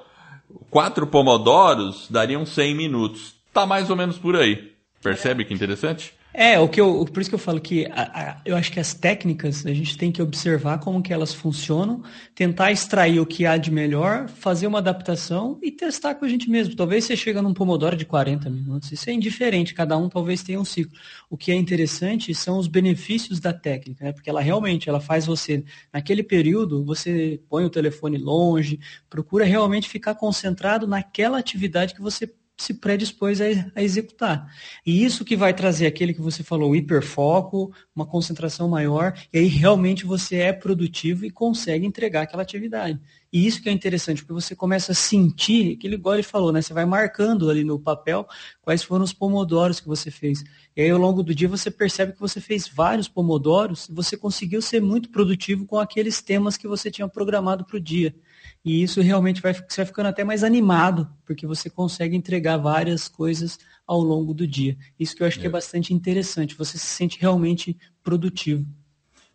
quatro 0.70 1.06
pomodoros 1.06 2.06
dariam 2.08 2.46
100 2.46 2.74
minutos. 2.76 3.34
Tá 3.52 3.66
mais 3.66 3.90
ou 3.90 3.96
menos 3.96 4.18
por 4.18 4.36
aí. 4.36 4.72
Percebe 5.02 5.44
que 5.44 5.52
interessante? 5.52 6.14
É, 6.34 6.58
o 6.58 6.66
que 6.66 6.80
eu, 6.80 7.04
por 7.04 7.20
isso 7.20 7.28
que 7.28 7.34
eu 7.34 7.38
falo 7.38 7.60
que 7.60 7.84
a, 7.86 8.02
a, 8.02 8.40
eu 8.44 8.56
acho 8.56 8.72
que 8.72 8.80
as 8.80 8.94
técnicas 8.94 9.66
a 9.66 9.74
gente 9.74 9.98
tem 9.98 10.10
que 10.10 10.22
observar 10.22 10.78
como 10.78 11.02
que 11.02 11.12
elas 11.12 11.34
funcionam, 11.34 12.02
tentar 12.34 12.72
extrair 12.72 13.20
o 13.20 13.26
que 13.26 13.44
há 13.44 13.58
de 13.58 13.70
melhor, 13.70 14.28
fazer 14.28 14.66
uma 14.66 14.78
adaptação 14.78 15.58
e 15.62 15.70
testar 15.70 16.14
com 16.14 16.24
a 16.24 16.28
gente 16.28 16.48
mesmo. 16.48 16.74
Talvez 16.74 17.04
você 17.04 17.16
chega 17.16 17.42
num 17.42 17.52
pomodoro 17.52 17.96
de 17.96 18.06
40 18.06 18.48
minutos, 18.48 18.90
isso 18.90 19.10
é 19.10 19.12
indiferente, 19.12 19.74
cada 19.74 19.96
um 19.98 20.08
talvez 20.08 20.42
tenha 20.42 20.58
um 20.58 20.64
ciclo. 20.64 20.96
O 21.28 21.36
que 21.36 21.52
é 21.52 21.54
interessante 21.54 22.34
são 22.34 22.56
os 22.56 22.66
benefícios 22.66 23.38
da 23.38 23.52
técnica, 23.52 24.04
né? 24.04 24.12
porque 24.12 24.30
ela 24.30 24.40
realmente 24.40 24.88
ela 24.88 25.00
faz 25.00 25.26
você, 25.26 25.62
naquele 25.92 26.22
período, 26.22 26.82
você 26.82 27.40
põe 27.48 27.64
o 27.66 27.70
telefone 27.70 28.16
longe, 28.16 28.80
procura 29.10 29.44
realmente 29.44 29.86
ficar 29.86 30.14
concentrado 30.14 30.86
naquela 30.86 31.38
atividade 31.38 31.94
que 31.94 32.00
você 32.00 32.26
se 32.56 32.74
predispôs 32.74 33.40
a, 33.40 33.44
a, 33.74 33.82
executar. 33.82 34.52
E 34.86 35.04
isso 35.04 35.24
que 35.24 35.36
vai 35.36 35.52
trazer 35.52 35.86
aquele 35.86 36.14
que 36.14 36.20
você 36.20 36.42
falou, 36.42 36.76
hiperfoco, 36.76 37.72
uma 37.94 38.06
concentração 38.06 38.68
maior, 38.68 39.14
e 39.32 39.38
aí 39.38 39.46
realmente 39.46 40.04
você 40.04 40.36
é 40.36 40.52
produtivo 40.52 41.24
e 41.24 41.30
consegue 41.30 41.86
entregar 41.86 42.22
aquela 42.22 42.42
atividade. 42.42 43.00
E 43.32 43.46
isso 43.46 43.62
que 43.62 43.68
é 43.68 43.72
interessante, 43.72 44.22
porque 44.22 44.34
você 44.34 44.54
começa 44.54 44.92
a 44.92 44.94
sentir, 44.94 45.76
aquele 45.76 45.94
igual 45.94 46.14
ele 46.14 46.22
falou, 46.22 46.52
né? 46.52 46.60
Você 46.60 46.74
vai 46.74 46.84
marcando 46.84 47.48
ali 47.48 47.64
no 47.64 47.80
papel 47.80 48.28
quais 48.60 48.82
foram 48.82 49.04
os 49.04 49.12
pomodoros 49.12 49.80
que 49.80 49.88
você 49.88 50.10
fez. 50.10 50.44
E 50.76 50.82
aí 50.82 50.90
ao 50.90 50.98
longo 50.98 51.22
do 51.22 51.34
dia 51.34 51.48
você 51.48 51.70
percebe 51.70 52.12
que 52.12 52.20
você 52.20 52.40
fez 52.40 52.68
vários 52.68 53.08
pomodoros 53.08 53.88
e 53.88 53.92
você 53.92 54.18
conseguiu 54.18 54.60
ser 54.60 54.82
muito 54.82 55.08
produtivo 55.08 55.64
com 55.64 55.78
aqueles 55.78 56.20
temas 56.20 56.58
que 56.58 56.68
você 56.68 56.90
tinha 56.90 57.08
programado 57.08 57.64
para 57.64 57.78
o 57.78 57.80
dia. 57.80 58.14
E 58.64 58.82
isso 58.82 59.00
realmente 59.00 59.40
vai, 59.40 59.52
você 59.52 59.78
vai 59.78 59.86
ficando 59.86 60.06
até 60.06 60.22
mais 60.22 60.44
animado, 60.44 61.08
porque 61.24 61.46
você 61.46 61.68
consegue 61.68 62.16
entregar 62.16 62.56
várias 62.58 63.08
coisas 63.08 63.58
ao 63.86 64.00
longo 64.00 64.32
do 64.32 64.46
dia. 64.46 64.76
Isso 64.98 65.16
que 65.16 65.22
eu 65.22 65.26
acho 65.26 65.38
é. 65.38 65.40
que 65.40 65.46
é 65.46 65.50
bastante 65.50 65.92
interessante. 65.92 66.54
Você 66.54 66.78
se 66.78 66.86
sente 66.86 67.20
realmente 67.20 67.76
produtivo. 68.04 68.64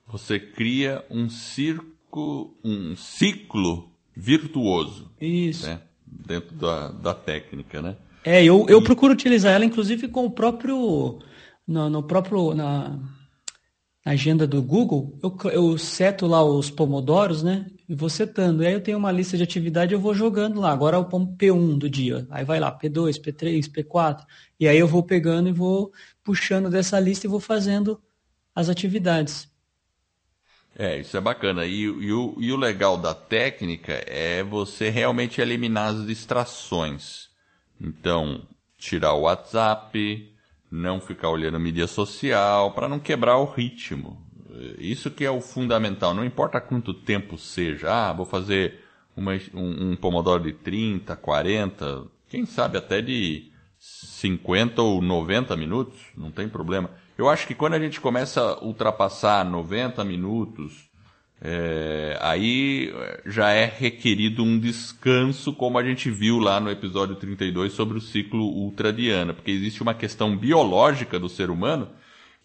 Você 0.07 0.39
cria 0.39 1.03
um 1.09 1.29
circo, 1.29 2.57
um 2.63 2.95
ciclo 2.95 3.91
virtuoso. 4.15 5.11
Isso. 5.19 5.67
Né? 5.67 5.81
Dentro 6.05 6.55
da, 6.55 6.89
da 6.89 7.13
técnica, 7.13 7.81
né? 7.81 7.97
É, 8.23 8.43
eu, 8.43 8.65
eu 8.69 8.79
e... 8.79 8.83
procuro 8.83 9.13
utilizar 9.13 9.53
ela, 9.53 9.65
inclusive, 9.65 10.07
com 10.07 10.25
o 10.25 10.31
próprio. 10.31 11.19
No, 11.67 11.89
no 11.89 12.03
próprio. 12.03 12.53
Na, 12.53 12.97
agenda 14.11 14.47
do 14.47 14.61
Google, 14.61 15.17
eu, 15.21 15.51
eu 15.51 15.77
seto 15.77 16.27
lá 16.27 16.43
os 16.43 16.69
pomodoros, 16.69 17.43
né? 17.43 17.65
E 17.89 17.95
vou 17.95 18.09
setando. 18.09 18.63
E 18.63 18.67
aí 18.67 18.73
eu 18.73 18.81
tenho 18.81 18.97
uma 18.97 19.11
lista 19.11 19.35
de 19.35 19.43
atividade 19.43 19.93
eu 19.93 19.99
vou 19.99 20.13
jogando 20.13 20.61
lá. 20.61 20.71
Agora 20.71 20.95
é 20.95 20.99
o 20.99 21.05
P1 21.05 21.77
do 21.77 21.89
dia. 21.89 22.25
Aí 22.29 22.45
vai 22.45 22.59
lá, 22.59 22.71
P2, 22.71 23.19
P3, 23.19 23.69
P4. 23.69 24.23
E 24.59 24.67
aí 24.67 24.77
eu 24.77 24.87
vou 24.87 25.03
pegando 25.03 25.49
e 25.49 25.51
vou 25.51 25.91
puxando 26.23 26.69
dessa 26.69 26.99
lista 26.99 27.27
e 27.27 27.29
vou 27.29 27.39
fazendo 27.39 28.01
as 28.55 28.69
atividades. 28.69 29.49
É, 30.77 30.99
isso 30.99 31.17
é 31.17 31.21
bacana. 31.21 31.65
E, 31.65 31.81
e, 31.81 32.13
o, 32.13 32.35
e 32.39 32.51
o 32.51 32.57
legal 32.57 32.97
da 32.97 33.13
técnica 33.13 33.93
é 34.05 34.43
você 34.43 34.89
realmente 34.89 35.41
eliminar 35.41 35.89
as 35.89 36.05
distrações. 36.05 37.29
Então, 37.81 38.41
tirar 38.77 39.13
o 39.13 39.21
WhatsApp, 39.21 40.31
não 40.69 40.99
ficar 40.99 41.29
olhando 41.29 41.59
mídia 41.59 41.87
social, 41.87 42.71
para 42.71 42.89
não 42.89 42.99
quebrar 42.99 43.37
o 43.37 43.45
ritmo. 43.45 44.21
Isso 44.77 45.11
que 45.11 45.23
é 45.23 45.31
o 45.31 45.41
fundamental. 45.41 46.13
Não 46.13 46.25
importa 46.25 46.59
quanto 46.59 46.93
tempo 46.93 47.37
seja. 47.37 47.91
Ah, 47.91 48.13
vou 48.13 48.25
fazer 48.25 48.79
uma, 49.15 49.33
um, 49.53 49.91
um 49.91 49.95
pomodoro 49.95 50.43
de 50.43 50.53
30, 50.53 51.15
40, 51.15 52.05
quem 52.29 52.45
sabe 52.45 52.77
até 52.77 53.01
de 53.01 53.51
50 53.79 54.81
ou 54.81 55.01
90 55.01 55.55
minutos, 55.55 55.99
não 56.15 56.31
tem 56.31 56.47
problema. 56.47 56.91
Eu 57.17 57.29
acho 57.29 57.47
que 57.47 57.55
quando 57.55 57.73
a 57.73 57.79
gente 57.79 57.99
começa 57.99 58.41
a 58.41 58.63
ultrapassar 58.63 59.43
90 59.45 60.03
minutos, 60.03 60.86
é, 61.41 62.17
aí 62.19 62.91
é, 62.93 63.21
já 63.27 63.51
é 63.51 63.65
requerido 63.65 64.43
um 64.43 64.59
descanso, 64.59 65.53
como 65.53 65.77
a 65.77 65.83
gente 65.83 66.09
viu 66.09 66.39
lá 66.39 66.59
no 66.59 66.69
episódio 66.69 67.15
32 67.15 67.73
sobre 67.73 67.97
o 67.97 68.01
ciclo 68.01 68.43
ultradiana, 68.43 69.33
porque 69.33 69.51
existe 69.51 69.83
uma 69.83 69.93
questão 69.93 70.35
biológica 70.35 71.19
do 71.19 71.29
ser 71.29 71.49
humano 71.49 71.89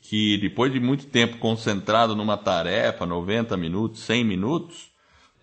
que 0.03 0.37
depois 0.39 0.73
de 0.73 0.81
muito 0.81 1.07
tempo 1.07 1.39
concentrado 1.39 2.17
numa 2.17 2.37
tarefa, 2.37 3.07
90 3.07 3.57
minutos, 3.57 4.01
100 4.01 4.25
minutos, 4.25 4.91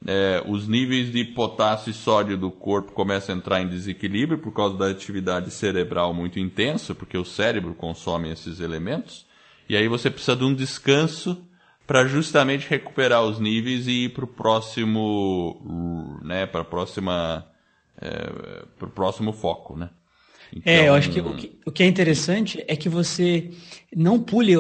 é, 0.06 0.44
os 0.46 0.68
níveis 0.68 1.12
de 1.12 1.24
potássio 1.26 1.92
e 1.92 1.94
sódio 1.94 2.38
do 2.38 2.52
corpo 2.52 2.92
começam 2.92 3.34
a 3.34 3.38
entrar 3.38 3.62
em 3.62 3.70
desequilíbrio 3.70 4.38
por 4.38 4.54
causa 4.54 4.78
da 4.78 4.90
atividade 4.90 5.50
cerebral 5.50 6.14
muito 6.14 6.40
intensa, 6.40 6.94
porque 6.94 7.18
o 7.18 7.26
cérebro 7.26 7.74
consome 7.74 8.30
esses 8.30 8.60
elementos, 8.60 9.26
e 9.68 9.78
aí 9.78 9.88
você 9.88 10.10
precisa 10.10 10.36
de 10.36 10.44
um 10.44 10.54
descanso 10.54 11.42
para 11.90 12.06
justamente 12.06 12.70
recuperar 12.70 13.24
os 13.24 13.40
níveis 13.40 13.88
e 13.88 14.04
ir 14.04 14.10
para 14.10 14.24
o 14.24 14.28
próximo, 14.28 16.20
né, 16.24 16.46
para 16.46 16.64
próxima, 16.64 17.48
é, 18.00 18.64
para 18.78 18.88
o 18.88 18.92
próximo 18.92 19.34
foco, 19.34 19.76
né? 19.76 19.90
Então... 20.54 20.72
É, 20.72 20.88
eu 20.88 20.94
acho 20.94 21.10
que 21.10 21.20
o, 21.20 21.36
que 21.36 21.60
o, 21.66 21.72
que 21.72 21.82
é 21.82 21.88
interessante 21.88 22.64
é 22.68 22.76
que 22.76 22.88
você 22.88 23.50
não 23.96 24.22
pule 24.22 24.56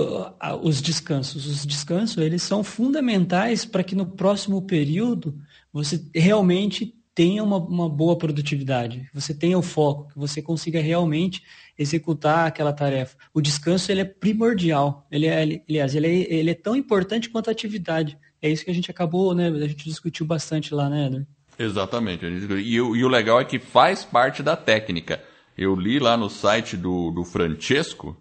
os 0.63 0.81
descansos. 0.81 1.45
Os 1.45 1.67
descansos 1.67 2.17
eles 2.17 2.41
são 2.41 2.63
fundamentais 2.63 3.63
para 3.63 3.83
que 3.83 3.93
no 3.93 4.07
próximo 4.07 4.63
período 4.63 5.36
você 5.71 6.03
realmente 6.15 6.95
tenha 7.13 7.44
uma, 7.44 7.58
uma 7.58 7.89
boa 7.89 8.18
produtividade, 8.18 9.10
você 9.13 9.34
tenha 9.34 9.58
o 9.58 9.62
foco, 9.62 10.08
que 10.10 10.18
você 10.18 10.42
consiga 10.42 10.80
realmente 10.80 11.44
executar 11.78 12.48
aquela 12.48 12.74
tarefa. 12.74 13.18
O 13.34 13.42
descanso 13.42 13.92
ele 13.92 14.01
é 14.01 14.06
primordial. 14.06 15.08
Ele 15.10 15.28
é, 15.28 15.62
aliás, 15.68 15.96
ele 15.96 16.08
é, 16.08 16.34
ele 16.34 16.51
é 16.51 16.54
tão 16.54 16.75
importante 16.75 17.30
quanto 17.30 17.50
a 17.50 17.51
atividade. 17.51 18.18
É 18.42 18.50
isso 18.50 18.66
que 18.66 18.72
a 18.72 18.74
gente 18.74 18.92
acabou, 18.92 19.34
né? 19.34 19.48
A 19.48 19.68
gente 19.68 19.86
discutiu 19.86 20.25
bastante 20.25 20.74
lá, 20.74 20.89
né, 20.89 21.08
Eder? 21.08 21.28
Exatamente. 21.58 22.25
E, 22.25 22.82
o, 22.82 22.96
e 22.96 23.04
o 23.04 23.08
legal 23.08 23.39
é 23.39 23.46
que 23.46 23.60
faz 23.60 24.04
parte 24.04 24.44
da 24.44 24.56
técnica. 24.56 25.22
Eu 25.58 25.75
li 25.75 26.00
lá 26.00 26.16
no 26.16 26.30
site 26.30 26.78
do, 26.78 27.12
do 27.12 27.24
Francesco, 27.24 28.16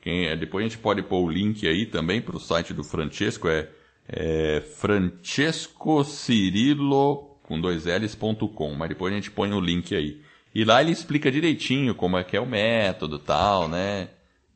quem, 0.00 0.26
é, 0.26 0.36
depois 0.36 0.64
a 0.64 0.68
gente 0.68 0.78
pode 0.78 1.02
pôr 1.02 1.22
o 1.24 1.30
link 1.30 1.66
aí 1.66 1.86
também 1.86 2.20
para 2.20 2.36
o 2.36 2.40
site 2.40 2.74
do 2.74 2.84
Francesco, 2.84 3.48
é, 3.48 3.68
é 4.08 4.60
Francesco 4.60 6.04
Cirilo 6.04 7.33
com 7.44 7.60
dois 7.60 7.84
L's.com, 7.86 8.74
mas 8.74 8.88
depois 8.88 9.12
a 9.12 9.16
gente 9.16 9.30
põe 9.30 9.52
o 9.52 9.60
link 9.60 9.94
aí. 9.94 10.20
E 10.54 10.64
lá 10.64 10.80
ele 10.80 10.92
explica 10.92 11.30
direitinho 11.30 11.94
como 11.94 12.16
é 12.16 12.24
que 12.24 12.36
é 12.36 12.40
o 12.40 12.46
método 12.46 13.18
tal, 13.18 13.68
né? 13.68 14.08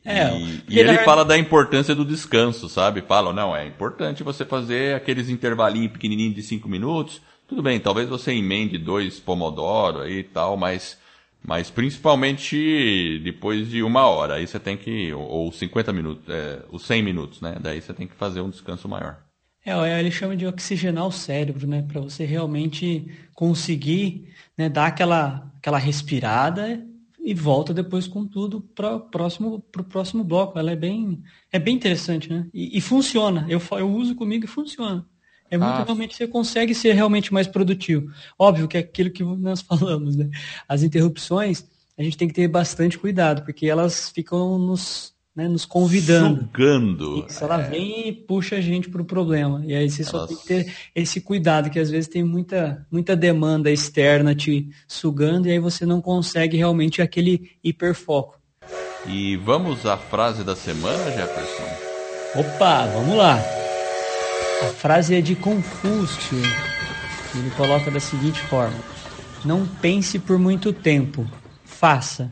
É, 0.05 0.35
e, 0.39 0.63
e 0.69 0.79
ele 0.79 0.97
fala 0.99 1.25
da 1.25 1.37
importância 1.37 1.95
do 1.95 2.05
descanso, 2.05 2.69
sabe? 2.69 3.03
Fala, 3.03 3.33
não, 3.33 3.55
é 3.55 3.67
importante 3.67 4.23
você 4.23 4.45
fazer 4.45 4.95
aqueles 4.95 5.29
intervalinhos 5.29 5.93
pequenininhos 5.93 6.35
de 6.35 6.43
cinco 6.43 6.69
minutos. 6.69 7.21
Tudo 7.47 7.63
bem, 7.63 7.79
talvez 7.79 8.09
você 8.09 8.33
emende 8.33 8.79
dois 8.79 9.21
pomodoro 9.21 10.01
aí 10.01 10.21
e 10.21 10.25
tal, 10.25 10.57
mas, 10.57 10.99
mas 11.45 11.69
principalmente 11.71 13.21
depois 13.23 13.69
de 13.69 13.83
uma 13.83 14.07
hora. 14.07 14.35
Aí 14.35 14.47
você 14.47 14.59
tem 14.59 14.77
que, 14.77 15.13
ou 15.13 15.53
50 15.53 15.93
minutos, 15.93 16.25
é, 16.29 16.63
os 16.71 16.87
100 16.87 17.03
minutos, 17.03 17.41
né? 17.43 17.57
Daí 17.61 17.81
você 17.83 17.93
tem 17.93 18.07
que 18.07 18.15
fazer 18.15 18.41
um 18.41 18.49
descanso 18.49 18.89
maior. 18.89 19.28
É, 19.65 20.01
ele 20.01 20.11
chama 20.11 20.37
de 20.37 20.47
oxigenar 20.47 21.07
o 21.07 21.13
cérebro, 21.13 21.67
né? 21.67 21.83
Para 21.83 22.01
você 22.01 22.25
realmente 22.25 23.07
conseguir 23.35 24.33
né, 24.57 24.69
dar 24.69 24.87
aquela, 24.87 25.53
aquela 25.59 25.79
respirada 25.79 26.85
e 27.21 27.35
volta 27.35 27.75
depois 27.75 28.07
com 28.07 28.27
tudo 28.27 28.61
para 28.61 28.97
o 28.97 29.01
próximo, 29.01 29.61
pro 29.61 29.85
próximo 29.85 30.25
bloco. 30.25 30.59
Ela 30.59 30.73
é 30.73 30.77
bem, 30.77 31.23
é 31.53 31.59
bem 31.59 31.77
interessante, 31.77 32.31
né? 32.31 32.47
E, 32.55 32.79
e 32.79 32.81
funciona. 32.81 33.47
Eu, 33.49 33.61
eu 33.73 33.91
uso 33.91 34.15
comigo 34.15 34.45
e 34.45 34.49
funciona. 34.49 35.05
É 35.51 35.57
muito 35.57 35.71
ah. 35.71 35.85
realmente, 35.85 36.15
você 36.15 36.27
consegue 36.27 36.75
ser 36.75 36.93
realmente 36.93 37.33
mais 37.33 37.47
produtivo. 37.47 38.11
Óbvio 38.39 38.69
que 38.69 38.77
é 38.77 38.81
aquilo 38.81 39.11
que 39.11 39.25
nós 39.25 39.61
falamos, 39.63 40.17
né? 40.17 40.31
As 40.69 40.83
interrupções, 40.83 41.67
a 41.97 42.03
gente 42.03 42.17
tem 42.17 42.29
que 42.29 42.35
ter 42.35 42.49
bastante 42.49 42.99
cuidado, 42.99 43.43
porque 43.43 43.67
elas 43.67 44.11
ficam 44.11 44.59
nos, 44.59 45.15
né, 45.39 45.47
nos 45.47 45.65
convidando. 45.65 46.41
Sugando. 46.41 47.25
Isso, 47.29 47.45
ela 47.45 47.63
é. 47.63 47.71
vem 47.71 48.09
e 48.09 48.13
puxa 48.13 48.57
a 48.57 48.61
gente 48.61 48.91
para 48.91 49.01
o 49.01 49.05
problema. 49.05 49.63
E 49.65 49.73
aí 49.73 49.89
você 49.89 50.03
só 50.03 50.27
tem 50.27 50.37
que 50.37 50.45
ter 50.45 50.75
esse 50.93 51.21
cuidado, 51.21 51.71
que 51.71 51.79
às 51.79 51.89
vezes 51.89 52.09
tem 52.09 52.25
muita, 52.25 52.85
muita 52.91 53.15
demanda 53.15 53.71
externa 53.71 54.35
te 54.35 54.69
sugando, 54.89 55.47
e 55.47 55.53
aí 55.53 55.61
você 55.61 55.87
não 55.87 56.01
consegue 56.01 56.57
realmente 56.57 57.01
aquele 57.01 57.53
hiperfoco. 57.63 58.37
E 59.07 59.37
vamos 59.37 59.87
à 59.87 59.97
frase 59.97 60.43
da 60.43 60.57
semana, 60.57 61.05
Jefferson? 61.13 61.69
Opa, 62.35 62.87
vamos 62.87 63.17
lá. 63.17 63.37
A 63.37 64.73
frase 64.75 65.15
é 65.15 65.21
de 65.21 65.37
Confúcio. 65.37 66.37
Ele 67.37 67.51
coloca 67.57 67.93
da 67.93 68.01
seguinte 68.01 68.41
forma: 68.41 68.77
Não 69.45 69.65
pense 69.65 70.19
por 70.19 70.37
muito 70.37 70.73
tempo, 70.73 71.25
faça. 71.65 72.29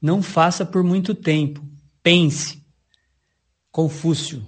Não 0.00 0.22
faça 0.22 0.64
por 0.64 0.82
muito 0.82 1.14
tempo, 1.14 1.62
pense. 2.02 2.62
Confúcio. 3.70 4.44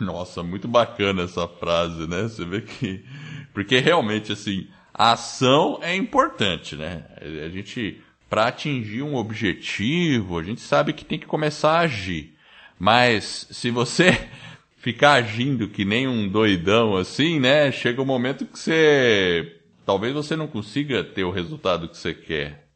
Nossa, 0.00 0.42
muito 0.42 0.68
bacana 0.68 1.22
essa 1.22 1.48
frase, 1.48 2.06
né? 2.06 2.22
Você 2.22 2.44
vê 2.44 2.60
que. 2.60 3.04
Porque 3.52 3.78
realmente, 3.78 4.32
assim, 4.32 4.68
a 4.92 5.12
ação 5.12 5.78
é 5.82 5.94
importante, 5.96 6.76
né? 6.76 7.04
A 7.44 7.48
gente, 7.48 8.00
para 8.30 8.46
atingir 8.46 9.02
um 9.02 9.16
objetivo, 9.16 10.38
a 10.38 10.42
gente 10.42 10.60
sabe 10.60 10.92
que 10.92 11.04
tem 11.04 11.18
que 11.18 11.26
começar 11.26 11.72
a 11.72 11.80
agir. 11.80 12.34
Mas 12.78 13.48
se 13.50 13.70
você 13.70 14.10
ficar 14.78 15.14
agindo 15.14 15.68
que 15.68 15.84
nem 15.84 16.06
um 16.06 16.28
doidão 16.28 16.96
assim, 16.96 17.40
né? 17.40 17.72
Chega 17.72 18.00
um 18.00 18.06
momento 18.06 18.46
que 18.46 18.58
você. 18.58 19.60
Talvez 19.84 20.14
você 20.14 20.36
não 20.36 20.46
consiga 20.46 21.02
ter 21.02 21.24
o 21.24 21.30
resultado 21.30 21.88
que 21.88 21.96
você 21.96 22.14
quer. 22.14 22.68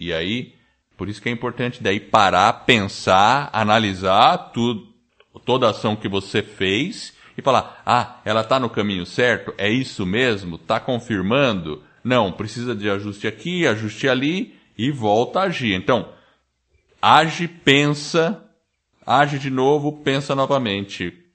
E 0.00 0.12
aí, 0.12 0.55
por 0.96 1.08
isso 1.08 1.20
que 1.20 1.28
é 1.28 1.32
importante 1.32 1.82
daí 1.82 2.00
parar, 2.00 2.52
pensar, 2.64 3.50
analisar 3.52 4.50
tudo, 4.52 4.88
toda 5.44 5.66
a 5.66 5.70
ação 5.70 5.96
que 5.96 6.08
você 6.08 6.42
fez 6.42 7.14
e 7.36 7.42
falar: 7.42 7.82
ah, 7.84 8.20
ela 8.24 8.40
está 8.40 8.58
no 8.58 8.70
caminho 8.70 9.06
certo? 9.06 9.54
É 9.58 9.68
isso 9.68 10.06
mesmo? 10.06 10.56
Está 10.56 10.80
confirmando? 10.80 11.82
Não, 12.02 12.32
precisa 12.32 12.74
de 12.74 12.88
ajuste 12.88 13.26
aqui, 13.26 13.66
ajuste 13.66 14.08
ali 14.08 14.54
e 14.78 14.90
volta 14.90 15.40
a 15.40 15.44
agir. 15.44 15.74
Então, 15.74 16.08
age, 17.02 17.48
pensa, 17.48 18.44
age 19.04 19.38
de 19.38 19.50
novo, 19.50 20.00
pensa 20.02 20.34
novamente 20.34 21.26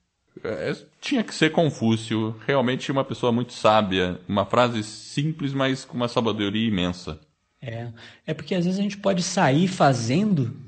é, 0.43 0.75
tinha 0.99 1.23
que 1.23 1.33
ser 1.33 1.51
Confúcio, 1.51 2.35
realmente 2.45 2.91
uma 2.91 3.03
pessoa 3.03 3.31
muito 3.31 3.53
sábia, 3.53 4.19
uma 4.27 4.45
frase 4.45 4.83
simples, 4.83 5.53
mas 5.53 5.85
com 5.85 5.95
uma 5.95 6.07
sabedoria 6.07 6.67
imensa. 6.67 7.19
É, 7.61 7.91
é 8.25 8.33
porque 8.33 8.55
às 8.55 8.65
vezes 8.65 8.79
a 8.79 8.83
gente 8.83 8.97
pode 8.97 9.21
sair 9.21 9.67
fazendo 9.67 10.59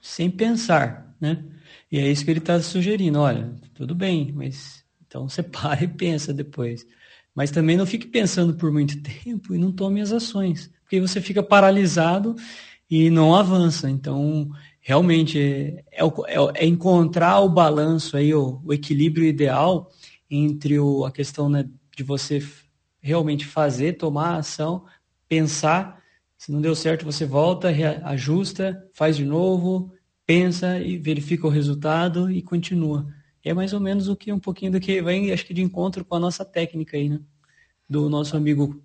sem 0.00 0.30
pensar, 0.30 1.14
né? 1.20 1.44
E 1.90 1.98
é 1.98 2.10
isso 2.10 2.24
que 2.24 2.30
ele 2.30 2.40
está 2.40 2.60
sugerindo. 2.60 3.20
Olha, 3.20 3.54
tudo 3.74 3.94
bem, 3.94 4.32
mas 4.32 4.84
então 5.06 5.28
você 5.28 5.42
para 5.44 5.84
e 5.84 5.88
pensa 5.88 6.32
depois. 6.32 6.86
Mas 7.34 7.50
também 7.50 7.76
não 7.76 7.86
fique 7.86 8.06
pensando 8.06 8.54
por 8.54 8.70
muito 8.72 9.00
tempo 9.02 9.54
e 9.54 9.58
não 9.58 9.72
tome 9.72 10.00
as 10.00 10.12
ações, 10.12 10.70
porque 10.82 11.00
você 11.00 11.20
fica 11.20 11.42
paralisado 11.42 12.34
e 12.90 13.08
não 13.08 13.34
avança. 13.34 13.88
Então, 13.88 14.50
realmente 14.80 15.38
é, 15.38 15.84
é, 15.92 16.04
é, 16.56 16.66
encontrar 16.66 17.40
o 17.40 17.48
balanço 17.48 18.16
aí, 18.16 18.34
o, 18.34 18.60
o 18.64 18.72
equilíbrio 18.72 19.24
ideal 19.24 19.90
entre 20.30 20.78
o, 20.78 21.04
a 21.04 21.12
questão 21.12 21.48
né, 21.48 21.66
de 21.96 22.02
você 22.02 22.42
realmente 23.00 23.46
fazer, 23.46 23.94
tomar 23.94 24.34
a 24.34 24.36
ação, 24.38 24.84
pensar. 25.28 26.01
Se 26.42 26.50
não 26.50 26.60
deu 26.60 26.74
certo, 26.74 27.04
você 27.04 27.24
volta, 27.24 27.68
ajusta, 28.02 28.84
faz 28.92 29.16
de 29.16 29.24
novo, 29.24 29.92
pensa 30.26 30.76
e 30.80 30.98
verifica 30.98 31.46
o 31.46 31.50
resultado 31.50 32.28
e 32.28 32.42
continua. 32.42 33.06
É 33.44 33.54
mais 33.54 33.72
ou 33.72 33.78
menos 33.78 34.08
o 34.08 34.16
que 34.16 34.32
um 34.32 34.40
pouquinho 34.40 34.72
do 34.72 34.80
que 34.80 35.00
vem, 35.00 35.30
acho 35.30 35.46
que 35.46 35.54
de 35.54 35.62
encontro 35.62 36.04
com 36.04 36.16
a 36.16 36.18
nossa 36.18 36.44
técnica 36.44 36.96
aí, 36.96 37.08
né? 37.08 37.20
Do 37.88 38.10
nosso 38.10 38.36
amigo 38.36 38.82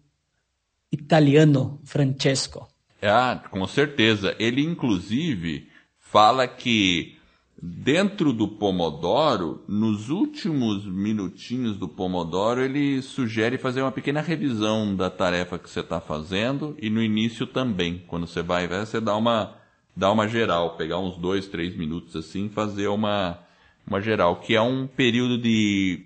italiano 0.91 1.81
Francesco. 1.83 2.67
Ah, 3.01 3.43
com 3.49 3.65
certeza. 3.65 4.35
Ele, 4.37 4.61
inclusive, 4.61 5.67
fala 5.97 6.47
que 6.47 7.16
dentro 7.61 8.31
do 8.31 8.47
Pomodoro, 8.47 9.63
nos 9.67 10.09
últimos 10.09 10.85
minutinhos 10.85 11.77
do 11.77 11.87
Pomodoro, 11.87 12.61
ele 12.61 13.01
sugere 13.01 13.57
fazer 13.57 13.81
uma 13.81 13.91
pequena 13.91 14.21
revisão 14.21 14.95
da 14.95 15.09
tarefa 15.09 15.57
que 15.57 15.69
você 15.69 15.79
está 15.79 15.99
fazendo 15.99 16.75
e 16.79 16.89
no 16.89 17.01
início 17.01 17.47
também. 17.47 18.03
Quando 18.07 18.27
você 18.27 18.43
vai, 18.43 18.67
você 18.67 19.01
dá 19.01 19.15
uma, 19.15 19.55
dá 19.95 20.11
uma 20.11 20.27
geral, 20.27 20.77
pegar 20.77 20.99
uns 20.99 21.17
dois, 21.17 21.47
três 21.47 21.75
minutos 21.75 22.15
assim, 22.15 22.49
fazer 22.49 22.87
uma, 22.87 23.39
uma 23.87 24.01
geral, 24.01 24.37
que 24.37 24.55
é 24.55 24.61
um 24.61 24.85
período 24.85 25.37
de 25.37 26.05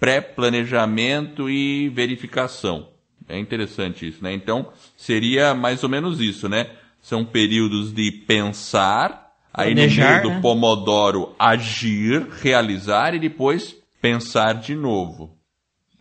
pré-planejamento 0.00 1.48
e 1.48 1.88
verificação. 1.90 2.88
É 3.28 3.38
interessante 3.38 4.08
isso, 4.08 4.22
né? 4.22 4.34
Então, 4.34 4.72
seria 4.96 5.54
mais 5.54 5.84
ou 5.84 5.88
menos 5.88 6.20
isso, 6.20 6.48
né? 6.48 6.70
São 7.00 7.24
períodos 7.24 7.92
de 7.92 8.10
pensar, 8.10 9.31
Aí 9.52 9.74
Planejar, 9.74 10.04
no 10.04 10.10
meio 10.10 10.22
do 10.22 10.30
né? 10.30 10.40
Pomodoro 10.40 11.34
agir, 11.38 12.26
realizar 12.40 13.14
e 13.14 13.18
depois 13.18 13.76
pensar 14.00 14.54
de 14.54 14.74
novo. 14.74 15.36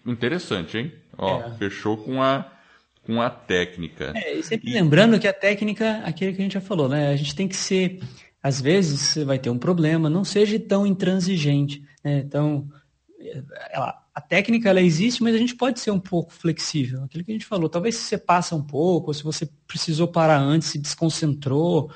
Interessante, 0.06 0.78
hein? 0.78 0.92
Ó, 1.18 1.42
é. 1.42 1.52
fechou 1.58 1.98
com 1.98 2.22
a 2.22 2.50
com 3.04 3.20
a 3.20 3.30
técnica. 3.30 4.14
É, 4.16 4.36
e 4.36 4.44
sempre 4.44 4.70
e... 4.70 4.74
lembrando 4.74 5.20
que 5.20 5.28
a 5.28 5.34
técnica, 5.34 5.98
aquilo 6.06 6.34
que 6.34 6.40
a 6.40 6.44
gente 6.44 6.54
já 6.54 6.62
falou, 6.62 6.88
né? 6.88 7.10
A 7.10 7.16
gente 7.16 7.36
tem 7.36 7.48
que 7.48 7.56
ser, 7.56 8.00
às 8.42 8.62
vezes 8.62 9.00
você 9.00 9.26
vai 9.26 9.40
ter 9.40 9.50
um 9.50 9.58
problema, 9.58 10.10
não 10.10 10.24
seja 10.24 10.60
tão 10.60 10.86
intransigente, 10.86 11.84
né? 12.04 12.20
Então, 12.20 12.68
ela, 13.72 14.02
a 14.14 14.22
técnica 14.22 14.70
ela 14.70 14.82
existe, 14.82 15.24
mas 15.24 15.34
a 15.34 15.38
gente 15.38 15.56
pode 15.56 15.80
ser 15.80 15.92
um 15.92 16.00
pouco 16.00 16.32
flexível. 16.32 17.04
Aquilo 17.04 17.24
que 17.24 17.32
a 17.32 17.36
gente 17.36 17.46
falou, 17.46 17.70
talvez 17.70 17.96
se 17.96 18.04
você 18.04 18.18
passa 18.18 18.56
um 18.56 18.64
pouco, 18.64 19.10
ou 19.10 19.14
se 19.14 19.24
você 19.24 19.50
precisou 19.68 20.08
parar 20.08 20.40
antes, 20.40 20.70
se 20.70 20.78
desconcentrou, 20.78 21.92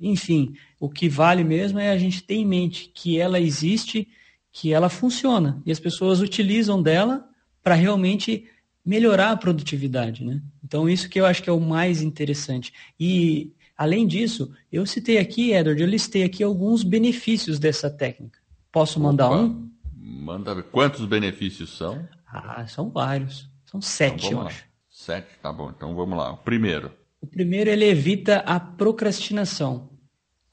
enfim, 0.00 0.54
o 0.78 0.88
que 0.88 1.08
vale 1.08 1.42
mesmo 1.42 1.78
é 1.78 1.90
a 1.90 1.98
gente 1.98 2.22
ter 2.22 2.34
em 2.34 2.46
mente 2.46 2.90
que 2.94 3.18
ela 3.18 3.40
existe, 3.40 4.08
que 4.52 4.72
ela 4.72 4.88
funciona 4.88 5.62
e 5.64 5.72
as 5.72 5.80
pessoas 5.80 6.20
utilizam 6.20 6.82
dela 6.82 7.28
para 7.62 7.74
realmente 7.74 8.48
melhorar 8.84 9.32
a 9.32 9.36
produtividade, 9.36 10.24
né? 10.24 10.40
Então 10.64 10.88
isso 10.88 11.08
que 11.08 11.20
eu 11.20 11.26
acho 11.26 11.42
que 11.42 11.50
é 11.50 11.52
o 11.52 11.60
mais 11.60 12.02
interessante. 12.02 12.72
E 12.98 13.52
além 13.76 14.06
disso, 14.06 14.52
eu 14.70 14.86
citei 14.86 15.18
aqui, 15.18 15.52
Edward, 15.52 15.80
eu 15.80 15.88
listei 15.88 16.22
aqui 16.22 16.42
alguns 16.42 16.84
benefícios 16.84 17.58
dessa 17.58 17.90
técnica. 17.90 18.38
Posso 18.70 19.00
mandar 19.00 19.30
Opa, 19.30 19.38
um? 19.38 19.70
Manda. 19.96 20.62
Quantos 20.62 21.04
benefícios 21.04 21.76
são? 21.76 22.06
Ah, 22.26 22.66
são 22.66 22.90
vários. 22.90 23.48
São 23.64 23.80
sete, 23.80 24.26
então, 24.26 24.40
eu 24.40 24.46
acho. 24.46 24.64
Sete, 24.88 25.28
tá 25.42 25.52
bom. 25.52 25.72
Então 25.74 25.94
vamos 25.94 26.16
lá. 26.16 26.32
O 26.32 26.38
primeiro. 26.38 26.92
O 27.20 27.26
primeiro, 27.26 27.70
ele 27.70 27.84
evita 27.84 28.38
a 28.38 28.60
procrastinação. 28.60 29.95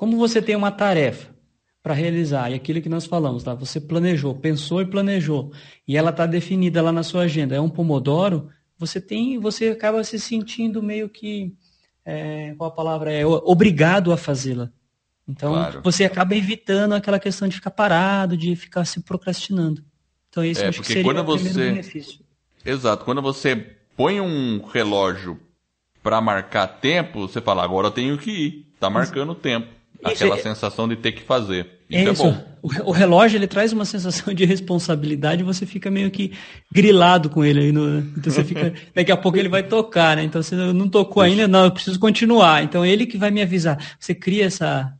Como 0.03 0.17
você 0.17 0.41
tem 0.41 0.53
uma 0.53 0.69
tarefa 0.69 1.33
para 1.81 1.93
realizar, 1.93 2.51
e 2.51 2.55
aquilo 2.55 2.81
que 2.81 2.89
nós 2.89 3.05
falamos, 3.05 3.41
tá? 3.41 3.53
você 3.53 3.79
planejou, 3.79 4.35
pensou 4.35 4.81
e 4.81 4.85
planejou, 4.85 5.53
e 5.87 5.95
ela 5.95 6.09
está 6.09 6.25
definida 6.25 6.81
lá 6.81 6.91
na 6.91 7.03
sua 7.03 7.21
agenda, 7.21 7.55
é 7.55 7.61
um 7.61 7.69
pomodoro, 7.69 8.49
você 8.77 8.99
tem, 8.99 9.39
você 9.39 9.69
acaba 9.69 10.03
se 10.03 10.19
sentindo 10.19 10.83
meio 10.83 11.07
que, 11.07 11.55
é, 12.03 12.53
qual 12.57 12.69
a 12.69 12.73
palavra 12.73 13.13
é, 13.13 13.25
obrigado 13.25 14.11
a 14.11 14.17
fazê-la. 14.17 14.69
Então, 15.25 15.53
claro. 15.53 15.81
você 15.81 16.03
acaba 16.03 16.35
evitando 16.35 16.95
aquela 16.95 17.17
questão 17.17 17.47
de 17.47 17.55
ficar 17.55 17.71
parado, 17.71 18.35
de 18.35 18.57
ficar 18.57 18.83
se 18.83 18.99
procrastinando. 19.03 19.85
Então, 20.27 20.43
isso 20.43 20.65
é, 20.65 20.67
acho 20.67 20.81
que 20.81 20.87
seria 20.87 21.03
quando 21.05 21.19
o 21.19 21.23
você... 21.23 21.71
benefício. 21.71 22.19
Exato. 22.65 23.05
Quando 23.05 23.21
você 23.21 23.55
põe 23.95 24.19
um 24.19 24.65
relógio 24.65 25.39
para 26.03 26.19
marcar 26.19 26.67
tempo, 26.67 27.25
você 27.25 27.39
fala, 27.39 27.63
agora 27.63 27.87
eu 27.87 27.91
tenho 27.91 28.17
que 28.17 28.31
ir. 28.31 28.67
Está 28.75 28.89
marcando 28.89 29.29
o 29.29 29.35
tempo. 29.35 29.81
Aquela 30.03 30.35
Isso, 30.35 30.43
sensação 30.43 30.87
de 30.87 30.95
ter 30.95 31.13
que 31.13 31.21
fazer. 31.21 31.67
Isso 31.89 32.09
é, 32.09 32.11
isso. 32.11 32.25
é 32.25 32.31
bom. 32.31 32.53
O, 32.85 32.91
relógio 32.91 33.37
ele 33.37 33.47
traz 33.47 33.73
uma 33.73 33.85
sensação 33.85 34.33
de 34.33 34.45
responsabilidade 34.45 35.41
e 35.41 35.45
você 35.45 35.65
fica 35.65 35.91
meio 35.91 36.09
que 36.09 36.31
grilado 36.71 37.29
com 37.29 37.43
ele 37.43 37.59
aí 37.59 37.71
no, 37.71 37.99
então 37.99 38.31
você 38.31 38.43
fica 38.43 38.73
daqui 38.95 39.11
a 39.11 39.17
pouco 39.17 39.37
ele 39.37 39.49
vai 39.49 39.63
tocar, 39.63 40.15
né? 40.15 40.23
Então 40.23 40.41
você 40.41 40.55
não 40.55 40.87
tocou 40.87 41.21
ainda, 41.21 41.47
não, 41.47 41.65
eu 41.65 41.71
preciso 41.71 41.99
continuar. 41.99 42.63
Então 42.63 42.85
ele 42.85 43.05
que 43.05 43.17
vai 43.17 43.31
me 43.31 43.41
avisar. 43.41 43.77
Você 43.99 44.15
cria 44.15 44.45
essa 44.45 44.93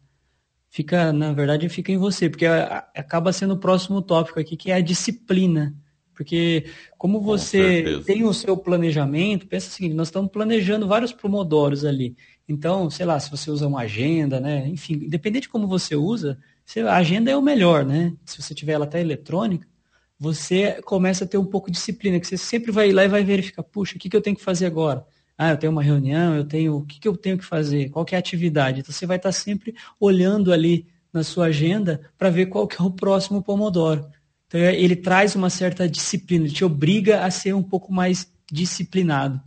fica, 0.69 1.13
na 1.13 1.31
verdade, 1.33 1.69
fica 1.69 1.91
em 1.91 1.97
você, 1.97 2.27
porque 2.29 2.47
acaba 2.47 3.31
sendo 3.31 3.53
o 3.53 3.59
próximo 3.59 4.01
tópico 4.01 4.39
aqui 4.39 4.57
que 4.57 4.71
é 4.71 4.75
a 4.75 4.81
disciplina. 4.81 5.73
Porque 6.15 6.65
como 6.97 7.19
você 7.19 8.01
tem 8.05 8.23
o 8.23 8.33
seu 8.33 8.55
planejamento, 8.55 9.47
pensa 9.47 9.67
o 9.67 9.71
seguinte, 9.71 9.95
nós 9.95 10.07
estamos 10.07 10.31
planejando 10.31 10.87
vários 10.87 11.11
pomodoros 11.11 11.83
ali. 11.83 12.15
Então, 12.47 12.89
sei 12.89 13.05
lá, 13.05 13.19
se 13.19 13.31
você 13.31 13.49
usa 13.49 13.67
uma 13.67 13.81
agenda, 13.81 14.39
né? 14.39 14.67
Enfim, 14.67 14.93
independente 14.93 15.43
de 15.43 15.49
como 15.49 15.67
você 15.67 15.95
usa, 15.95 16.37
a 16.87 16.95
agenda 16.95 17.31
é 17.31 17.35
o 17.35 17.41
melhor, 17.41 17.85
né? 17.85 18.13
Se 18.25 18.41
você 18.41 18.53
tiver 18.53 18.73
ela 18.73 18.85
até 18.85 18.99
eletrônica, 19.01 19.67
você 20.19 20.81
começa 20.83 21.23
a 21.25 21.27
ter 21.27 21.37
um 21.37 21.45
pouco 21.45 21.67
de 21.67 21.77
disciplina, 21.77 22.19
que 22.19 22.27
você 22.27 22.37
sempre 22.37 22.71
vai 22.71 22.91
lá 22.91 23.03
e 23.03 23.09
vai 23.09 23.23
verificar, 23.23 23.63
puxa, 23.63 23.95
o 23.95 23.99
que, 23.99 24.09
que 24.09 24.15
eu 24.15 24.21
tenho 24.21 24.35
que 24.35 24.43
fazer 24.43 24.65
agora? 24.65 25.05
Ah, 25.37 25.51
eu 25.51 25.57
tenho 25.57 25.71
uma 25.71 25.83
reunião, 25.83 26.35
eu 26.35 26.45
tenho. 26.45 26.77
O 26.77 26.85
que, 26.85 26.99
que 26.99 27.07
eu 27.07 27.17
tenho 27.17 27.37
que 27.37 27.45
fazer? 27.45 27.89
Qual 27.89 28.05
que 28.05 28.15
é 28.15 28.17
a 28.17 28.19
atividade? 28.19 28.79
Então 28.79 28.93
você 28.93 29.05
vai 29.05 29.17
estar 29.17 29.31
sempre 29.31 29.73
olhando 29.99 30.53
ali 30.53 30.87
na 31.11 31.23
sua 31.23 31.45
agenda 31.47 32.09
para 32.17 32.29
ver 32.29 32.47
qual 32.47 32.67
que 32.67 32.81
é 32.81 32.85
o 32.85 32.91
próximo 32.91 33.43
Pomodoro. 33.43 34.05
Então 34.53 34.61
ele 34.61 34.95
traz 34.95 35.35
uma 35.35 35.49
certa 35.49 35.89
disciplina, 35.89 36.45
ele 36.45 36.53
te 36.53 36.63
obriga 36.63 37.25
a 37.25 37.31
ser 37.31 37.55
um 37.55 37.63
pouco 37.63 37.91
mais 37.91 38.31
disciplinado. 38.51 39.41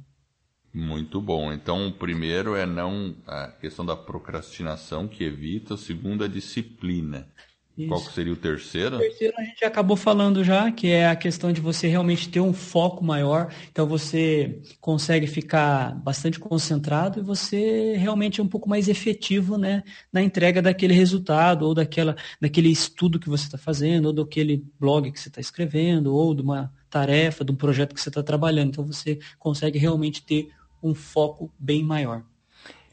Muito 0.74 1.20
bom. 1.20 1.52
Então, 1.52 1.86
o 1.86 1.92
primeiro 1.92 2.56
é 2.56 2.66
não 2.66 3.14
a 3.24 3.46
questão 3.46 3.86
da 3.86 3.96
procrastinação 3.96 5.06
que 5.06 5.22
evita, 5.22 5.74
o 5.74 5.78
segundo 5.78 6.24
é 6.24 6.26
a 6.26 6.30
disciplina. 6.30 7.28
Isso. 7.76 7.88
Qual 7.88 8.00
seria 8.00 8.32
o 8.32 8.36
terceiro? 8.36 8.96
O 8.96 9.00
terceiro 9.00 9.34
a 9.36 9.44
gente 9.44 9.62
acabou 9.62 9.98
falando 9.98 10.42
já, 10.42 10.72
que 10.72 10.88
é 10.88 11.08
a 11.08 11.14
questão 11.14 11.52
de 11.52 11.60
você 11.60 11.86
realmente 11.86 12.28
ter 12.28 12.40
um 12.40 12.54
foco 12.54 13.04
maior. 13.04 13.52
Então 13.70 13.86
você 13.86 14.62
consegue 14.80 15.26
ficar 15.26 15.94
bastante 15.94 16.38
concentrado 16.40 17.20
e 17.20 17.22
você 17.22 17.94
realmente 17.96 18.40
é 18.40 18.42
um 18.42 18.48
pouco 18.48 18.66
mais 18.66 18.88
efetivo 18.88 19.58
né, 19.58 19.82
na 20.10 20.22
entrega 20.22 20.62
daquele 20.62 20.94
resultado, 20.94 21.66
ou 21.66 21.74
daquela, 21.74 22.16
daquele 22.40 22.70
estudo 22.70 23.18
que 23.18 23.28
você 23.28 23.44
está 23.44 23.58
fazendo, 23.58 24.06
ou 24.06 24.12
daquele 24.12 24.64
blog 24.80 25.12
que 25.12 25.20
você 25.20 25.28
está 25.28 25.40
escrevendo, 25.40 26.14
ou 26.14 26.34
de 26.34 26.40
uma 26.40 26.72
tarefa, 26.88 27.44
de 27.44 27.52
um 27.52 27.56
projeto 27.56 27.94
que 27.94 28.00
você 28.00 28.08
está 28.08 28.22
trabalhando. 28.22 28.70
Então 28.70 28.86
você 28.86 29.18
consegue 29.38 29.78
realmente 29.78 30.24
ter 30.24 30.48
um 30.82 30.94
foco 30.94 31.52
bem 31.58 31.82
maior. 31.82 32.24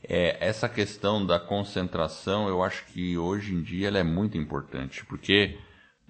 É, 0.04 0.38
essa 0.40 0.68
questão 0.68 1.26
da 1.26 1.40
concentração, 1.40 2.48
eu 2.48 2.62
acho 2.62 2.86
que 2.88 3.18
hoje 3.18 3.54
em 3.54 3.62
dia 3.62 3.88
ela 3.88 4.00
é 4.00 4.04
muito 4.04 4.38
importante, 4.38 5.06
porque 5.06 5.58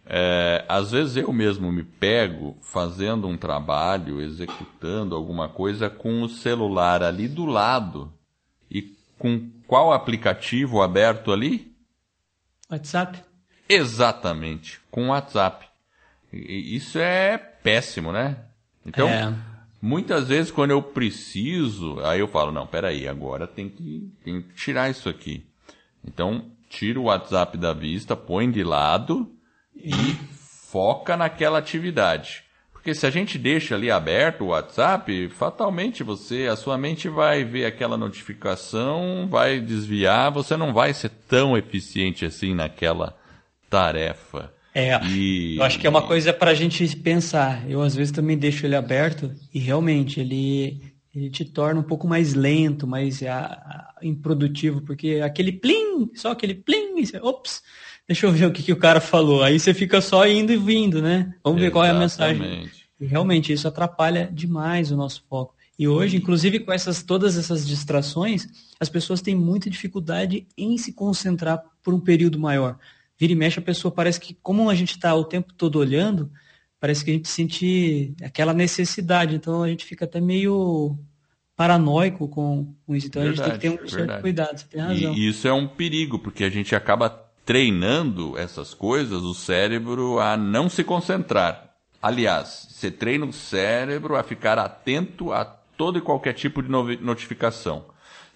é, 0.06 0.66
às 0.68 0.92
vezes 0.92 1.16
eu 1.16 1.32
mesmo 1.32 1.72
me 1.72 1.84
pego 1.84 2.58
fazendo 2.62 3.28
um 3.28 3.38
trabalho, 3.38 4.20
executando 4.20 5.16
alguma 5.16 5.48
coisa 5.48 5.90
com 5.90 6.24
o 6.24 6.30
celular 6.30 7.04
ali 7.04 7.28
do 7.28 7.46
lado. 7.46 8.12
E 8.70 8.98
com 9.18 9.50
qual 9.68 9.94
aplicativo 9.94 10.82
aberto 10.82 11.32
ali? 11.32 11.74
WhatsApp. 12.70 13.24
Exatamente, 13.70 14.82
com 14.92 15.10
WhatsApp. 15.10 15.68
E 16.32 16.76
isso 16.76 17.00
é 17.00 17.38
péssimo, 17.38 18.12
né? 18.12 18.38
Então, 18.86 19.08
é. 19.08 19.34
Muitas 19.86 20.30
vezes, 20.30 20.50
quando 20.50 20.72
eu 20.72 20.82
preciso, 20.82 22.00
aí 22.06 22.22
eu 22.22 22.28
falo, 22.30 22.54
não, 22.54 22.66
peraí, 22.66 23.06
agora 23.06 23.46
tem 23.46 23.68
que, 23.68 24.10
tem 24.24 24.42
que 24.42 24.54
tirar 24.56 24.90
isso 24.90 25.10
aqui. 25.10 25.46
Então, 26.08 26.46
tira 26.70 26.98
o 26.98 27.04
WhatsApp 27.04 27.58
da 27.58 27.74
vista, 27.74 28.16
põe 28.16 28.50
de 28.50 28.64
lado 28.64 29.30
e 29.76 29.92
foca 30.72 31.18
naquela 31.18 31.60
atividade. 31.60 32.46
Porque 32.72 32.96
se 32.96 33.06
a 33.06 33.10
gente 33.10 33.38
deixa 33.38 33.76
ali 33.76 33.92
aberto 33.92 34.46
o 34.46 34.48
WhatsApp, 34.48 35.28
fatalmente 35.28 36.02
você, 36.02 36.48
a 36.50 36.56
sua 36.56 36.78
mente 36.78 37.10
vai 37.10 37.44
ver 37.44 37.66
aquela 37.66 37.98
notificação, 37.98 39.28
vai 39.30 39.60
desviar, 39.60 40.32
você 40.32 40.56
não 40.56 40.72
vai 40.72 40.94
ser 40.94 41.10
tão 41.28 41.58
eficiente 41.58 42.24
assim 42.24 42.56
naquela 42.56 43.18
tarefa. 43.70 44.50
É, 44.74 45.00
e... 45.06 45.58
eu 45.58 45.64
acho 45.64 45.80
que 45.80 45.86
é 45.86 45.90
uma 45.90 46.02
coisa 46.02 46.34
para 46.34 46.52
a 46.52 46.54
gente 46.54 46.96
pensar. 46.98 47.70
Eu 47.70 47.82
às 47.82 47.96
vezes 47.96 48.12
também 48.12 48.38
deixo 48.38 48.66
ele 48.66 48.76
aberto 48.76 49.32
e 49.54 49.60
realmente 49.60 50.20
ele, 50.20 50.82
ele 51.14 51.30
te 51.30 51.46
torna 51.46 51.80
um 51.80 51.84
pouco 51.84 52.08
mais 52.08 52.34
lento, 52.34 52.88
mais 52.88 53.22
a, 53.22 53.46
a, 53.46 53.94
improdutivo, 54.02 54.82
porque 54.82 55.22
aquele 55.24 55.52
plim, 55.52 56.10
só 56.16 56.32
aquele 56.32 56.56
plim, 56.56 57.06
você, 57.06 57.18
ops, 57.22 57.62
deixa 58.08 58.26
eu 58.26 58.32
ver 58.32 58.48
o 58.48 58.52
que, 58.52 58.64
que 58.64 58.74
o 58.74 58.78
cara 58.78 59.00
falou. 59.00 59.44
Aí 59.44 59.60
você 59.60 59.74
fica 59.74 60.02
só 60.02 60.28
indo 60.28 60.52
e 60.52 60.58
vindo, 60.58 61.02
né? 61.02 61.34
Vamos 61.44 61.62
ver 61.62 61.68
Exatamente. 61.68 61.72
qual 61.72 61.86
é 61.86 61.90
a 61.90 62.00
mensagem. 62.00 62.70
E 63.00 63.06
realmente 63.06 63.54
isso 63.54 63.68
atrapalha 63.68 64.30
demais 64.32 64.92
o 64.92 64.98
nosso 64.98 65.24
foco. 65.30 65.56
E 65.78 65.88
hoje, 65.88 66.18
inclusive 66.18 66.60
com 66.60 66.72
essas 66.72 67.02
todas 67.04 67.38
essas 67.38 67.68
distrações, 67.68 68.48
as 68.80 68.90
pessoas 68.90 69.22
têm 69.22 69.36
muita 69.36 69.70
dificuldade 69.70 70.48
em 70.58 70.78
se 70.78 70.94
concentrar 70.94 71.62
por 71.84 71.94
um 71.94 72.00
período 72.00 72.40
maior 72.40 72.78
vira 73.18 73.34
e 73.34 73.36
mexe, 73.36 73.60
a 73.60 73.62
pessoa 73.62 73.92
parece 73.92 74.20
que, 74.20 74.34
como 74.42 74.70
a 74.70 74.76
gente 74.76 74.92
está 74.92 75.14
o 75.16 75.24
tempo 75.24 75.54
todo 75.54 75.80
olhando, 75.80 76.32
parece 76.80 77.06
que 77.06 77.12
a 77.12 77.14
gente 77.14 77.30
sente 77.30 78.14
aquela 78.22 78.54
necessidade. 78.54 79.36
Então 79.36 79.64
a 79.64 79.68
gente 79.68 79.86
fica 79.86 80.06
até 80.06 80.20
meio 80.20 80.98
paranoico 81.56 82.28
com, 82.28 82.74
com 82.86 82.96
isso. 82.96 83.08
Então 83.08 83.22
verdade, 83.22 83.42
a 83.42 83.54
gente 83.54 83.62
tem 83.62 83.72
que 83.72 83.78
ter 83.78 83.86
um 83.86 83.88
certo 83.88 84.22
cuidado, 84.22 84.58
você 84.60 84.66
tem 84.68 84.82
razão. 84.82 85.14
E 85.14 85.28
isso 85.28 85.48
é 85.48 85.54
um 85.54 85.68
perigo, 85.68 86.20
porque 86.20 86.44
a 86.44 86.50
gente 86.50 86.76
acaba 86.76 87.10
treinando 87.46 88.38
essas 88.38 88.74
coisas, 88.74 89.22
o 89.22 89.34
cérebro 89.34 90.20
a 90.20 90.36
não 90.38 90.70
se 90.70 90.84
concentrar. 90.84 91.76
Aliás, 92.02 92.68
você 92.70 92.92
treina 92.92 93.26
o 93.26 93.34
cérebro 93.34 94.16
a 94.16 94.24
ficar 94.24 94.58
atento 94.58 95.32
a 95.32 95.46
todo 95.46 95.98
e 95.98 96.02
qualquer 96.02 96.34
tipo 96.34 96.62
de 96.62 96.70
notificação. 96.70 97.86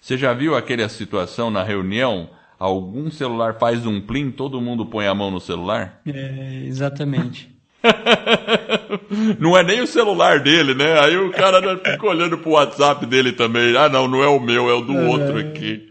Você 0.00 0.16
já 0.16 0.32
viu 0.32 0.54
aquela 0.54 0.88
situação 0.88 1.50
na 1.50 1.62
reunião 1.62 2.30
algum 2.58 3.10
celular 3.10 3.58
faz 3.58 3.86
um 3.86 4.00
plim, 4.00 4.30
todo 4.30 4.60
mundo 4.60 4.86
põe 4.86 5.06
a 5.06 5.14
mão 5.14 5.30
no 5.30 5.40
celular? 5.40 6.00
É, 6.06 6.62
exatamente. 6.64 7.56
não 9.38 9.56
é 9.56 9.62
nem 9.62 9.80
o 9.80 9.86
celular 9.86 10.40
dele, 10.40 10.74
né? 10.74 10.98
Aí 11.00 11.16
o 11.16 11.30
cara 11.30 11.60
fica 11.78 12.06
olhando 12.06 12.38
pro 12.38 12.52
WhatsApp 12.52 13.06
dele 13.06 13.32
também. 13.32 13.76
Ah, 13.76 13.88
não, 13.88 14.08
não 14.08 14.22
é 14.22 14.28
o 14.28 14.40
meu, 14.40 14.68
é 14.68 14.74
o 14.74 14.80
do 14.80 14.96
é... 14.96 15.06
outro 15.06 15.38
aqui. 15.38 15.88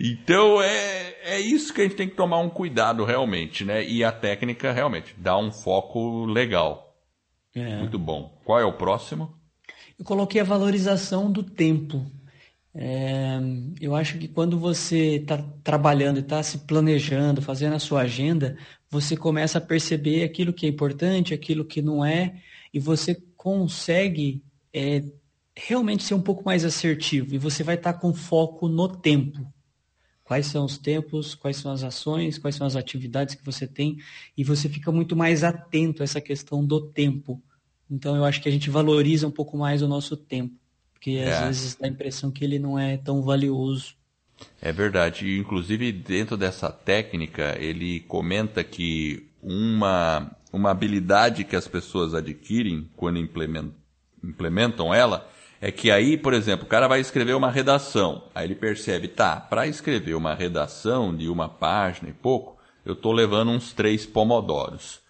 Então 0.00 0.60
é, 0.60 1.14
é 1.24 1.40
isso 1.40 1.72
que 1.72 1.80
a 1.80 1.84
gente 1.84 1.96
tem 1.96 2.08
que 2.08 2.16
tomar 2.16 2.38
um 2.40 2.50
cuidado 2.50 3.04
realmente, 3.04 3.64
né? 3.64 3.84
E 3.84 4.04
a 4.04 4.12
técnica 4.12 4.72
realmente 4.72 5.14
dá 5.16 5.38
um 5.38 5.50
foco 5.50 6.26
legal. 6.26 6.94
É. 7.54 7.76
Muito 7.78 7.98
bom. 7.98 8.36
Qual 8.44 8.58
é 8.58 8.64
o 8.64 8.72
próximo? 8.72 9.32
Eu 9.98 10.04
coloquei 10.04 10.40
a 10.40 10.44
valorização 10.44 11.30
do 11.30 11.42
tempo. 11.42 12.04
É, 12.76 13.38
eu 13.80 13.94
acho 13.94 14.18
que 14.18 14.26
quando 14.26 14.58
você 14.58 15.16
está 15.16 15.38
trabalhando 15.62 16.16
e 16.16 16.20
está 16.20 16.42
se 16.42 16.58
planejando, 16.58 17.40
fazendo 17.40 17.74
a 17.74 17.78
sua 17.78 18.02
agenda, 18.02 18.58
você 18.90 19.16
começa 19.16 19.58
a 19.58 19.60
perceber 19.60 20.24
aquilo 20.24 20.52
que 20.52 20.66
é 20.66 20.68
importante, 20.68 21.32
aquilo 21.32 21.64
que 21.64 21.80
não 21.80 22.04
é, 22.04 22.42
e 22.72 22.80
você 22.80 23.14
consegue 23.36 24.42
é, 24.72 25.04
realmente 25.56 26.02
ser 26.02 26.14
um 26.14 26.20
pouco 26.20 26.44
mais 26.44 26.64
assertivo. 26.64 27.34
E 27.34 27.38
você 27.38 27.62
vai 27.62 27.76
estar 27.76 27.92
tá 27.92 27.98
com 27.98 28.12
foco 28.12 28.68
no 28.68 28.88
tempo. 28.88 29.46
Quais 30.24 30.46
são 30.46 30.64
os 30.64 30.76
tempos, 30.76 31.34
quais 31.34 31.58
são 31.58 31.70
as 31.70 31.84
ações, 31.84 32.38
quais 32.38 32.56
são 32.56 32.66
as 32.66 32.74
atividades 32.74 33.36
que 33.36 33.44
você 33.44 33.68
tem, 33.68 33.98
e 34.36 34.42
você 34.42 34.68
fica 34.68 34.90
muito 34.90 35.14
mais 35.14 35.44
atento 35.44 36.02
a 36.02 36.04
essa 36.04 36.20
questão 36.20 36.64
do 36.64 36.80
tempo. 36.80 37.40
Então 37.88 38.16
eu 38.16 38.24
acho 38.24 38.42
que 38.42 38.48
a 38.48 38.52
gente 38.52 38.70
valoriza 38.70 39.28
um 39.28 39.30
pouco 39.30 39.56
mais 39.56 39.80
o 39.82 39.86
nosso 39.86 40.16
tempo 40.16 40.63
porque 41.04 41.18
é. 41.18 41.34
às 41.34 41.44
vezes 41.44 41.76
dá 41.76 41.86
a 41.86 41.90
impressão 41.90 42.30
que 42.30 42.42
ele 42.42 42.58
não 42.58 42.78
é 42.78 42.96
tão 42.96 43.20
valioso. 43.20 43.94
É 44.60 44.72
verdade. 44.72 45.38
Inclusive, 45.38 45.92
dentro 45.92 46.34
dessa 46.34 46.70
técnica, 46.70 47.54
ele 47.60 48.00
comenta 48.00 48.64
que 48.64 49.28
uma, 49.42 50.34
uma 50.50 50.70
habilidade 50.70 51.44
que 51.44 51.54
as 51.54 51.68
pessoas 51.68 52.14
adquirem 52.14 52.88
quando 52.96 53.18
implementam, 53.18 53.74
implementam 54.24 54.94
ela 54.94 55.28
é 55.60 55.70
que 55.70 55.90
aí, 55.90 56.16
por 56.16 56.32
exemplo, 56.32 56.64
o 56.64 56.68
cara 56.68 56.88
vai 56.88 57.00
escrever 57.00 57.34
uma 57.34 57.50
redação. 57.50 58.24
Aí 58.34 58.46
ele 58.46 58.54
percebe, 58.54 59.06
tá, 59.06 59.36
para 59.36 59.66
escrever 59.66 60.14
uma 60.14 60.34
redação 60.34 61.14
de 61.14 61.28
uma 61.28 61.50
página 61.50 62.08
e 62.08 62.14
pouco, 62.14 62.58
eu 62.84 62.94
estou 62.94 63.12
levando 63.12 63.50
uns 63.50 63.74
três 63.74 64.06
pomodoros. 64.06 65.00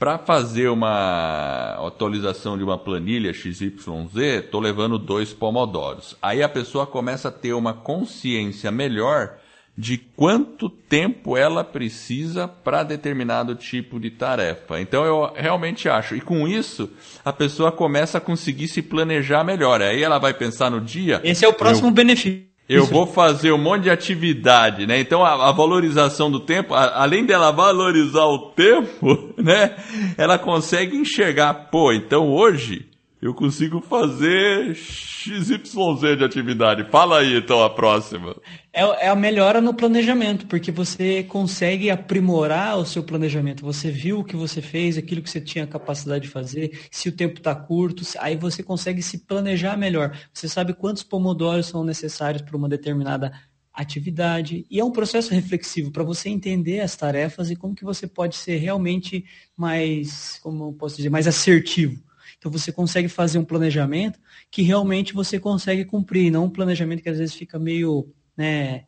Para 0.00 0.16
fazer 0.16 0.70
uma 0.70 1.74
atualização 1.86 2.56
de 2.56 2.64
uma 2.64 2.78
planilha 2.78 3.34
XYZ, 3.34 4.16
estou 4.16 4.58
levando 4.58 4.98
dois 4.98 5.34
pomodoros. 5.34 6.16
Aí 6.22 6.42
a 6.42 6.48
pessoa 6.48 6.86
começa 6.86 7.28
a 7.28 7.30
ter 7.30 7.52
uma 7.52 7.74
consciência 7.74 8.70
melhor 8.70 9.36
de 9.76 9.98
quanto 9.98 10.70
tempo 10.70 11.36
ela 11.36 11.62
precisa 11.62 12.48
para 12.48 12.82
determinado 12.82 13.54
tipo 13.54 14.00
de 14.00 14.10
tarefa. 14.10 14.80
Então 14.80 15.04
eu 15.04 15.30
realmente 15.34 15.86
acho. 15.86 16.16
E 16.16 16.20
com 16.22 16.48
isso, 16.48 16.90
a 17.22 17.30
pessoa 17.30 17.70
começa 17.70 18.16
a 18.16 18.22
conseguir 18.22 18.68
se 18.68 18.80
planejar 18.80 19.44
melhor. 19.44 19.82
Aí 19.82 20.02
ela 20.02 20.18
vai 20.18 20.32
pensar 20.32 20.70
no 20.70 20.80
dia. 20.80 21.20
Esse 21.22 21.44
é 21.44 21.48
o 21.48 21.52
próximo 21.52 21.88
eu... 21.88 21.92
benefício 21.92 22.49
eu 22.70 22.86
vou 22.86 23.04
fazer 23.04 23.50
um 23.50 23.58
monte 23.58 23.82
de 23.82 23.90
atividade, 23.90 24.86
né? 24.86 25.00
Então 25.00 25.24
a, 25.24 25.48
a 25.48 25.52
valorização 25.52 26.30
do 26.30 26.38
tempo, 26.38 26.72
a, 26.72 27.02
além 27.02 27.26
dela 27.26 27.50
valorizar 27.50 28.26
o 28.26 28.52
tempo, 28.52 29.34
né? 29.36 29.74
Ela 30.16 30.38
consegue 30.38 30.96
enxergar, 30.96 31.52
pô, 31.52 31.92
então 31.92 32.28
hoje 32.28 32.89
eu 33.20 33.34
consigo 33.34 33.82
fazer 33.82 34.74
XYZ 34.74 36.16
de 36.16 36.24
atividade. 36.24 36.90
Fala 36.90 37.18
aí 37.18 37.36
então 37.36 37.62
a 37.62 37.68
próxima. 37.68 38.34
É, 38.72 38.82
é, 38.82 39.08
a 39.08 39.14
melhora 39.14 39.60
no 39.60 39.74
planejamento, 39.74 40.46
porque 40.46 40.72
você 40.72 41.22
consegue 41.24 41.90
aprimorar 41.90 42.78
o 42.78 42.86
seu 42.86 43.02
planejamento. 43.02 43.62
Você 43.62 43.90
viu 43.90 44.20
o 44.20 44.24
que 44.24 44.36
você 44.36 44.62
fez, 44.62 44.96
aquilo 44.96 45.20
que 45.20 45.28
você 45.28 45.40
tinha 45.40 45.66
capacidade 45.66 46.24
de 46.24 46.30
fazer, 46.30 46.80
se 46.90 47.10
o 47.10 47.12
tempo 47.12 47.38
está 47.38 47.54
curto, 47.54 48.02
aí 48.18 48.36
você 48.36 48.62
consegue 48.62 49.02
se 49.02 49.18
planejar 49.26 49.76
melhor. 49.76 50.16
Você 50.32 50.48
sabe 50.48 50.72
quantos 50.72 51.02
pomodoros 51.02 51.66
são 51.66 51.84
necessários 51.84 52.40
para 52.40 52.56
uma 52.56 52.70
determinada 52.70 53.30
atividade. 53.70 54.66
E 54.70 54.80
é 54.80 54.84
um 54.84 54.90
processo 54.90 55.34
reflexivo 55.34 55.90
para 55.90 56.04
você 56.04 56.30
entender 56.30 56.80
as 56.80 56.96
tarefas 56.96 57.50
e 57.50 57.56
como 57.56 57.74
que 57.74 57.84
você 57.84 58.06
pode 58.06 58.36
ser 58.36 58.56
realmente 58.56 59.26
mais, 59.54 60.38
como 60.42 60.72
posso 60.72 60.96
dizer, 60.96 61.10
mais 61.10 61.26
assertivo. 61.26 62.00
Então 62.40 62.50
você 62.50 62.72
consegue 62.72 63.06
fazer 63.06 63.38
um 63.38 63.44
planejamento 63.44 64.18
que 64.50 64.62
realmente 64.62 65.12
você 65.12 65.38
consegue 65.38 65.84
cumprir, 65.84 66.30
não 66.30 66.46
um 66.46 66.50
planejamento 66.50 67.02
que 67.02 67.10
às 67.10 67.18
vezes 67.18 67.34
fica 67.34 67.58
meio, 67.58 68.10
né, 68.34 68.86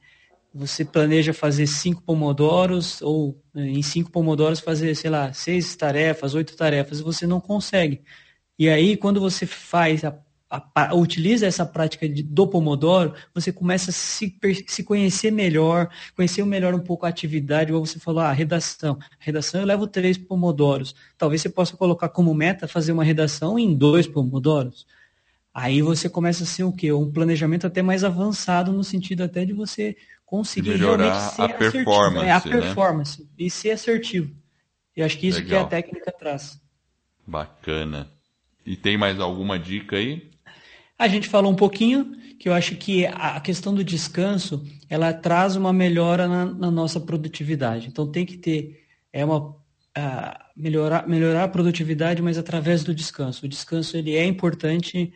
você 0.55 0.87
planeja 0.87 1.35
fazer 1.35 1.67
cinco 1.67 2.03
pomodoros 2.03 3.03
ou 3.03 3.39
né, 3.53 3.69
em 3.69 3.83
cinco 3.83 4.11
pomodoros 4.11 4.59
fazer, 4.59 4.95
sei 4.95 5.11
lá, 5.11 5.35
seis 5.35 5.77
tarefas, 5.77 6.35
oito 6.35 6.57
tarefas, 6.57 7.01
e 7.01 7.03
você 7.03 7.27
não 7.27 7.41
consegue. 7.41 8.01
E 8.59 8.71
aí, 8.71 8.97
quando 8.97 9.21
você 9.21 9.45
faz 9.45 10.03
a 10.03 10.19
a, 10.53 10.91
a, 10.91 10.95
utiliza 10.95 11.47
essa 11.47 11.65
prática 11.65 12.07
de, 12.07 12.23
do 12.23 12.47
Pomodoro, 12.47 13.15
você 13.35 13.51
começa 13.51 13.91
a 13.91 13.93
se, 13.93 14.37
se 14.67 14.85
conhecer 14.85 15.31
melhor, 15.31 15.89
conhecer 16.15 16.45
melhor 16.45 16.75
um 16.75 16.79
pouco 16.79 17.07
a 17.07 17.09
atividade, 17.09 17.71
igual 17.71 17.85
você 17.85 17.99
falou, 17.99 18.21
ah, 18.21 18.33
redação. 18.33 18.99
Redação 19.19 19.63
eu 19.63 19.67
levo 19.67 19.87
três 19.87 20.19
Pomodoros. 20.19 20.95
Talvez 21.17 21.41
você 21.41 21.49
possa 21.49 21.75
colocar 21.75 22.11
como 22.11 22.35
meta 22.35 22.69
fazer 22.69 22.93
uma 22.93 23.03
redação 23.03 23.59
em 23.59 23.75
dois 23.75 24.07
Pomodoros. 24.07 24.87
Aí 25.55 25.81
você 25.81 26.07
começa 26.09 26.45
a 26.45 26.47
ser 26.47 26.65
o 26.65 26.73
quê? 26.73 26.93
Um 26.93 27.11
planejamento 27.11 27.67
até 27.67 27.81
mais 27.81 28.05
avançado, 28.05 28.73
no 28.73 28.85
sentido 28.85 29.23
até 29.23 29.47
de 29.47 29.55
você 29.55 29.97
conseguir 30.27 30.71
Melhorar 30.71 31.05
realmente 31.05 31.35
ser 31.35 31.43
a 31.43 31.49
performance. 31.49 32.27
É, 32.27 32.33
a 32.33 32.41
performance. 32.41 33.23
Né? 33.23 33.29
E 33.39 33.51
ser 33.51 33.71
assertivo. 33.71 34.35
E 34.95 35.03
acho 35.03 35.19
que 35.19 35.29
isso 35.29 35.39
Legal. 35.39 35.61
que 35.61 35.67
a 35.67 35.69
técnica 35.69 36.13
traz. 36.13 36.61
Bacana. 37.27 38.11
E 38.65 38.77
tem 38.77 38.99
mais 38.99 39.19
alguma 39.19 39.59
dica 39.59 39.97
aí? 39.97 40.31
A 41.03 41.09
gente 41.09 41.29
falou 41.29 41.51
um 41.51 41.57
pouquinho 41.57 42.17
que 42.39 42.49
eu 42.49 42.55
acho 42.55 42.77
que 42.77 43.05
a 43.07 43.41
questão 43.41 43.75
do 43.75 43.83
descanso 43.83 44.65
ela 44.89 45.13
traz 45.13 45.57
uma 45.57 45.73
melhora 45.73 46.29
na, 46.29 46.45
na 46.45 46.71
nossa 46.71 47.01
produtividade. 47.01 47.89
Então 47.89 48.07
tem 48.07 48.25
que 48.25 48.37
ter 48.37 48.87
é 49.13 49.25
uma 49.25 49.57
melhorar 50.57 51.09
melhorar 51.09 51.43
a 51.43 51.49
produtividade, 51.49 52.23
mas 52.23 52.39
através 52.39 52.85
do 52.85 52.95
descanso. 52.95 53.45
O 53.45 53.49
descanso 53.49 53.97
ele 53.97 54.15
é 54.15 54.25
importante, 54.25 55.13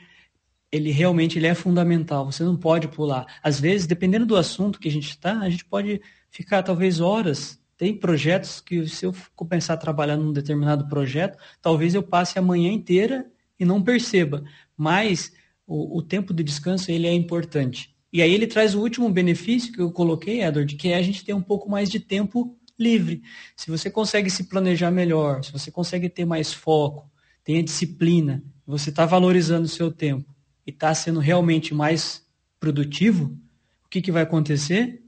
ele 0.72 0.90
realmente 0.90 1.38
ele 1.38 1.46
é 1.46 1.54
fundamental. 1.54 2.32
Você 2.32 2.42
não 2.42 2.56
pode 2.56 2.88
pular. 2.88 3.24
Às 3.40 3.60
vezes, 3.60 3.86
dependendo 3.86 4.26
do 4.26 4.34
assunto 4.34 4.80
que 4.80 4.88
a 4.88 4.92
gente 4.92 5.10
está, 5.10 5.38
a 5.38 5.48
gente 5.48 5.64
pode 5.64 6.00
ficar 6.32 6.64
talvez 6.64 7.00
horas 7.00 7.64
tem 7.76 7.96
projetos 7.96 8.60
que, 8.60 8.88
se 8.88 9.06
eu 9.06 9.14
começar 9.36 9.74
a 9.74 9.76
trabalhar 9.76 10.16
num 10.16 10.32
determinado 10.32 10.88
projeto, 10.88 11.38
talvez 11.62 11.94
eu 11.94 12.02
passe 12.02 12.40
a 12.40 12.42
manhã 12.42 12.72
inteira 12.72 13.24
e 13.56 13.64
não 13.64 13.80
perceba. 13.80 14.42
Mas 14.76 15.30
o, 15.66 15.98
o 15.98 16.02
tempo 16.02 16.32
de 16.32 16.42
descanso 16.42 16.90
ele 16.90 17.06
é 17.06 17.12
importante. 17.12 17.94
E 18.12 18.22
aí 18.22 18.32
ele 18.32 18.46
traz 18.46 18.74
o 18.74 18.80
último 18.80 19.10
benefício 19.10 19.72
que 19.72 19.80
eu 19.80 19.90
coloquei, 19.90 20.42
Edward, 20.42 20.74
que 20.76 20.88
é 20.88 20.96
a 20.96 21.02
gente 21.02 21.24
ter 21.24 21.34
um 21.34 21.42
pouco 21.42 21.68
mais 21.68 21.90
de 21.90 22.00
tempo 22.00 22.56
livre. 22.78 23.22
Se 23.56 23.70
você 23.70 23.90
consegue 23.90 24.30
se 24.30 24.44
planejar 24.44 24.90
melhor, 24.90 25.42
se 25.42 25.52
você 25.52 25.70
consegue 25.70 26.08
ter 26.08 26.24
mais 26.24 26.52
foco, 26.52 27.10
tenha 27.42 27.62
disciplina, 27.62 28.42
você 28.66 28.90
está 28.90 29.06
valorizando 29.06 29.64
o 29.64 29.68
seu 29.68 29.90
tempo 29.90 30.34
e 30.66 30.70
está 30.70 30.94
sendo 30.94 31.20
realmente 31.20 31.74
mais 31.74 32.24
produtivo, 32.58 33.36
o 33.84 33.88
que, 33.88 34.00
que 34.00 34.12
vai 34.12 34.22
acontecer? 34.22 35.02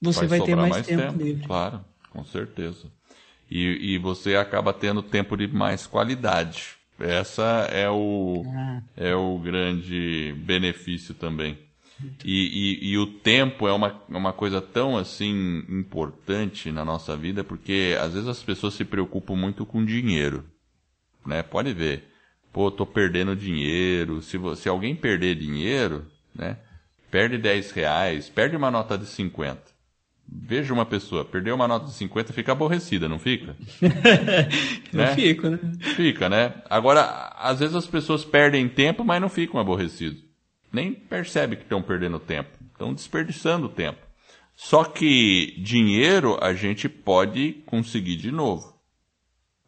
Você 0.00 0.26
vai, 0.26 0.38
vai 0.38 0.46
ter 0.46 0.54
mais, 0.54 0.70
mais 0.70 0.86
tempo, 0.86 1.02
tempo, 1.02 1.22
livre. 1.22 1.46
Claro, 1.46 1.84
com 2.10 2.24
certeza. 2.24 2.90
E, 3.50 3.94
e 3.94 3.98
você 3.98 4.36
acaba 4.36 4.72
tendo 4.72 5.02
tempo 5.02 5.36
de 5.36 5.48
mais 5.48 5.86
qualidade. 5.86 6.77
Essa 6.98 7.68
é 7.70 7.88
o, 7.88 8.44
ah. 8.46 8.82
é 8.96 9.14
o 9.14 9.38
grande 9.38 10.34
benefício 10.38 11.14
também. 11.14 11.58
E, 12.24 12.78
e, 12.82 12.92
e, 12.92 12.98
o 12.98 13.06
tempo 13.06 13.66
é 13.66 13.72
uma, 13.72 14.00
uma 14.08 14.32
coisa 14.32 14.60
tão 14.60 14.96
assim 14.96 15.64
importante 15.68 16.70
na 16.70 16.84
nossa 16.84 17.16
vida, 17.16 17.42
porque 17.42 17.96
às 18.00 18.12
vezes 18.14 18.28
as 18.28 18.42
pessoas 18.42 18.74
se 18.74 18.84
preocupam 18.84 19.34
muito 19.34 19.66
com 19.66 19.84
dinheiro. 19.84 20.44
Né? 21.26 21.42
Pode 21.42 21.72
ver. 21.72 22.04
Pô, 22.52 22.70
tô 22.70 22.86
perdendo 22.86 23.34
dinheiro. 23.34 24.22
Se, 24.22 24.38
se 24.56 24.68
alguém 24.68 24.94
perder 24.94 25.34
dinheiro, 25.34 26.06
né? 26.34 26.58
Perde 27.10 27.38
10 27.38 27.70
reais, 27.72 28.28
perde 28.28 28.54
uma 28.56 28.70
nota 28.70 28.96
de 28.96 29.06
50. 29.06 29.77
Veja 30.30 30.74
uma 30.74 30.84
pessoa, 30.84 31.24
perdeu 31.24 31.54
uma 31.54 31.66
nota 31.66 31.86
de 31.86 31.92
50, 31.92 32.34
fica 32.34 32.52
aborrecida, 32.52 33.08
não 33.08 33.18
fica? 33.18 33.56
não 34.92 35.04
né? 35.04 35.14
fico, 35.14 35.48
né? 35.48 35.58
Fica, 35.96 36.28
né? 36.28 36.54
Agora, 36.68 37.32
às 37.38 37.60
vezes 37.60 37.74
as 37.74 37.86
pessoas 37.86 38.26
perdem 38.26 38.68
tempo, 38.68 39.02
mas 39.04 39.22
não 39.22 39.30
ficam 39.30 39.58
aborrecidos. 39.58 40.22
Nem 40.70 40.92
percebem 40.92 41.56
que 41.56 41.64
estão 41.64 41.82
perdendo 41.82 42.18
tempo. 42.18 42.50
Estão 42.72 42.92
desperdiçando 42.92 43.70
tempo. 43.70 44.00
Só 44.54 44.84
que 44.84 45.54
dinheiro 45.62 46.36
a 46.42 46.52
gente 46.52 46.88
pode 46.88 47.54
conseguir 47.64 48.16
de 48.16 48.30
novo. 48.30 48.78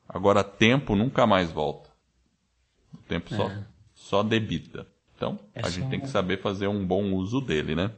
Agora, 0.07 0.45
tempo 0.45 0.95
nunca 0.95 1.27
mais 1.27 1.51
volta. 1.51 1.89
O 2.93 2.99
tempo 2.99 3.33
é. 3.33 3.37
só, 3.37 3.51
só 3.95 4.23
debita. 4.23 4.87
Então, 5.17 5.39
é 5.55 5.65
a 5.65 5.71
gente 5.71 5.89
tem 5.89 6.01
que 6.01 6.09
saber 6.09 6.41
fazer 6.41 6.67
um 6.67 6.85
bom 6.85 7.13
uso 7.13 7.41
dele, 7.41 7.75
né? 7.75 7.93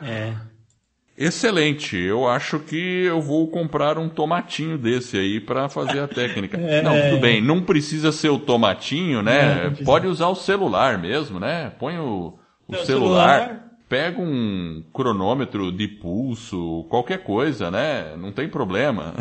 É. 0.00 0.36
Excelente. 1.18 1.96
Eu 1.96 2.28
acho 2.28 2.60
que 2.60 3.04
eu 3.04 3.20
vou 3.20 3.48
comprar 3.48 3.98
um 3.98 4.08
tomatinho 4.08 4.78
desse 4.78 5.18
aí 5.18 5.40
para 5.40 5.68
fazer 5.68 5.98
a 5.98 6.06
técnica. 6.08 6.56
É... 6.56 6.80
Não, 6.80 6.92
tudo 6.92 7.20
bem. 7.20 7.42
Não 7.42 7.60
precisa 7.60 8.12
ser 8.12 8.28
o 8.28 8.38
tomatinho, 8.38 9.20
né? 9.20 9.74
Pode 9.84 10.06
usar 10.06 10.28
o 10.28 10.36
celular 10.36 10.96
mesmo, 10.96 11.40
né? 11.40 11.72
Põe 11.76 11.98
o, 11.98 12.38
o 12.68 12.76
celular, 12.76 12.86
celular, 12.86 13.64
pega 13.88 14.20
um 14.20 14.84
cronômetro 14.92 15.72
de 15.72 15.88
pulso, 15.88 16.86
qualquer 16.88 17.24
coisa, 17.24 17.68
né? 17.68 18.14
Não 18.16 18.30
tem 18.30 18.48
problema. 18.48 19.12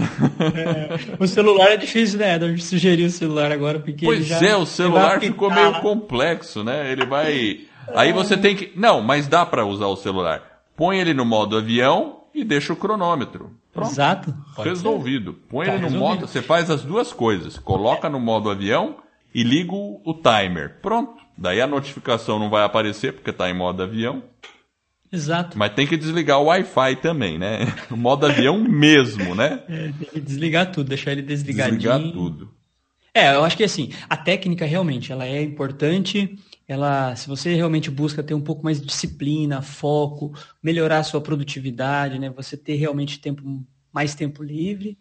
É, 0.56 1.16
o 1.20 1.28
celular 1.28 1.72
é 1.72 1.78
difícil, 1.78 2.20
né? 2.20 2.36
A 2.36 2.40
gente 2.40 2.64
sugeriu 2.64 3.08
o 3.08 3.12
celular 3.12 3.52
agora 3.52 3.80
porque 3.80 4.06
Pois 4.06 4.24
já, 4.24 4.40
é, 4.40 4.56
o 4.56 4.68
celular 4.68 5.20
ficou 5.20 5.50
meio 5.50 5.82
complexo, 5.82 6.64
né? 6.64 6.92
Ele 6.92 7.08
vai. 7.08 7.62
Aí 7.96 8.14
você 8.14 8.38
tem 8.38 8.56
que. 8.56 8.72
Não, 8.76 9.02
mas 9.02 9.28
dá 9.28 9.44
para 9.44 9.66
usar 9.66 9.88
o 9.88 9.96
celular 9.96 10.57
põe 10.78 11.00
ele 11.00 11.14
no 11.14 11.26
modo 11.26 11.58
avião 11.58 12.22
e 12.34 12.46
deixa 12.46 12.72
o 12.72 12.76
cronômetro. 12.78 13.52
Pronto. 13.74 13.92
Exato. 13.92 14.36
Resolvido. 14.58 15.34
Ser. 15.34 15.40
Põe 15.50 15.66
tá 15.66 15.74
ele 15.74 15.82
no 15.82 15.88
resolvido. 15.90 16.10
modo. 16.20 16.28
Você 16.28 16.42
faz 16.42 16.70
as 16.70 16.84
duas 16.84 17.12
coisas. 17.12 17.58
Coloca 17.58 18.08
no 18.08 18.20
modo 18.20 18.50
avião 18.50 18.98
e 19.34 19.44
liga 19.44 19.74
o 19.74 20.14
timer. 20.14 20.80
Pronto. 20.82 21.22
Daí 21.38 21.60
a 21.60 21.68
notificação 21.68 22.40
não 22.40 22.50
vai 22.50 22.64
aparecer 22.64 23.14
porque 23.14 23.32
está 23.32 23.50
em 23.50 23.54
modo 23.54 23.84
avião. 23.84 24.24
Exato. 25.12 25.58
Mas 25.58 25.74
tem 25.74 25.88
que 25.88 25.98
desligar 25.98 26.40
o 26.40 26.46
Wi-Fi 26.46 26.98
também, 26.98 27.38
né? 27.38 27.60
O 27.90 27.98
modo 27.98 28.26
avião 28.26 28.58
mesmo, 28.58 29.34
né? 29.36 29.64
É, 29.68 29.92
tem 29.98 30.10
que 30.14 30.20
desligar 30.20 30.72
tudo, 30.72 30.90
deixar 30.90 31.12
ele 31.12 31.22
desligadinho. 31.22 31.80
Desligar 31.80 32.14
tudo. 32.14 32.52
É, 33.14 33.34
eu 33.34 33.44
acho 33.44 33.58
que 33.58 33.64
assim, 33.64 33.92
a 34.10 34.16
técnica 34.16 34.66
realmente 34.66 35.12
ela 35.12 35.26
é 35.26 35.42
importante 35.42 36.38
ela, 36.68 37.16
se 37.16 37.28
você 37.28 37.56
realmente 37.56 37.90
busca 37.90 38.22
ter 38.22 38.34
um 38.34 38.42
pouco 38.42 38.64
mais 38.64 38.82
de 38.82 38.88
disciplina, 38.88 39.62
foco, 39.62 40.34
melhorar 40.62 41.00
a 41.00 41.04
sua 41.04 41.22
produtividade, 41.22 42.20
né, 42.20 42.30
você 42.30 42.58
ter 42.58 42.76
realmente 42.76 43.20
tempo, 43.20 43.66
mais 43.92 44.14
tempo 44.14 44.44
livre, 44.44 44.98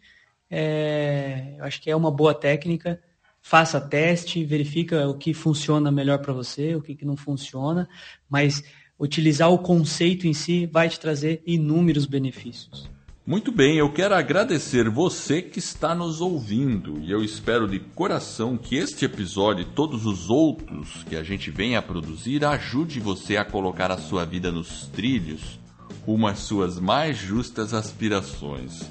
é, 0.49 1.55
eu 1.57 1.65
acho 1.65 1.81
que 1.81 1.91
é 1.91 1.95
uma 1.95 2.09
boa 2.09 2.33
técnica. 2.33 3.01
Faça 3.41 3.81
teste, 3.81 4.43
verifica 4.45 5.07
o 5.07 5.17
que 5.17 5.33
funciona 5.33 5.91
melhor 5.91 6.19
para 6.19 6.33
você, 6.33 6.75
o 6.75 6.81
que, 6.81 6.95
que 6.95 7.05
não 7.05 7.17
funciona, 7.17 7.87
mas 8.29 8.63
utilizar 8.99 9.51
o 9.51 9.59
conceito 9.59 10.25
em 10.25 10.33
si 10.33 10.65
vai 10.65 10.89
te 10.89 10.99
trazer 10.99 11.43
inúmeros 11.45 12.05
benefícios. 12.05 12.89
Muito 13.27 13.51
bem, 13.51 13.75
eu 13.75 13.91
quero 13.91 14.15
agradecer 14.15 14.89
você 14.89 15.41
que 15.41 15.59
está 15.59 15.93
nos 15.93 16.21
ouvindo 16.21 16.97
e 17.01 17.11
eu 17.11 17.21
espero 17.21 17.67
de 17.67 17.77
coração 17.77 18.55
que 18.55 18.77
este 18.77 19.03
episódio 19.03 19.63
e 19.63 19.65
todos 19.65 20.05
os 20.05 20.29
outros 20.29 21.03
que 21.03 21.13
a 21.13 21.21
gente 21.23 21.51
vem 21.51 21.75
a 21.75 21.81
produzir 21.81 22.45
ajude 22.45 23.01
você 23.01 23.35
a 23.35 23.43
colocar 23.43 23.91
a 23.91 23.97
sua 23.97 24.23
vida 24.23 24.49
nos 24.49 24.87
trilhos 24.93 25.59
rumo 26.05 26.25
às 26.25 26.39
suas 26.39 26.79
mais 26.79 27.17
justas 27.17 27.73
aspirações. 27.73 28.89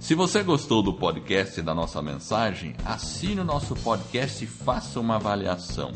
Se 0.00 0.16
você 0.16 0.42
gostou 0.42 0.82
do 0.82 0.92
podcast 0.92 1.60
e 1.60 1.62
da 1.62 1.72
nossa 1.72 2.02
mensagem, 2.02 2.74
assine 2.84 3.40
o 3.40 3.44
nosso 3.44 3.76
podcast 3.76 4.42
e 4.42 4.48
faça 4.48 4.98
uma 4.98 5.14
avaliação. 5.14 5.92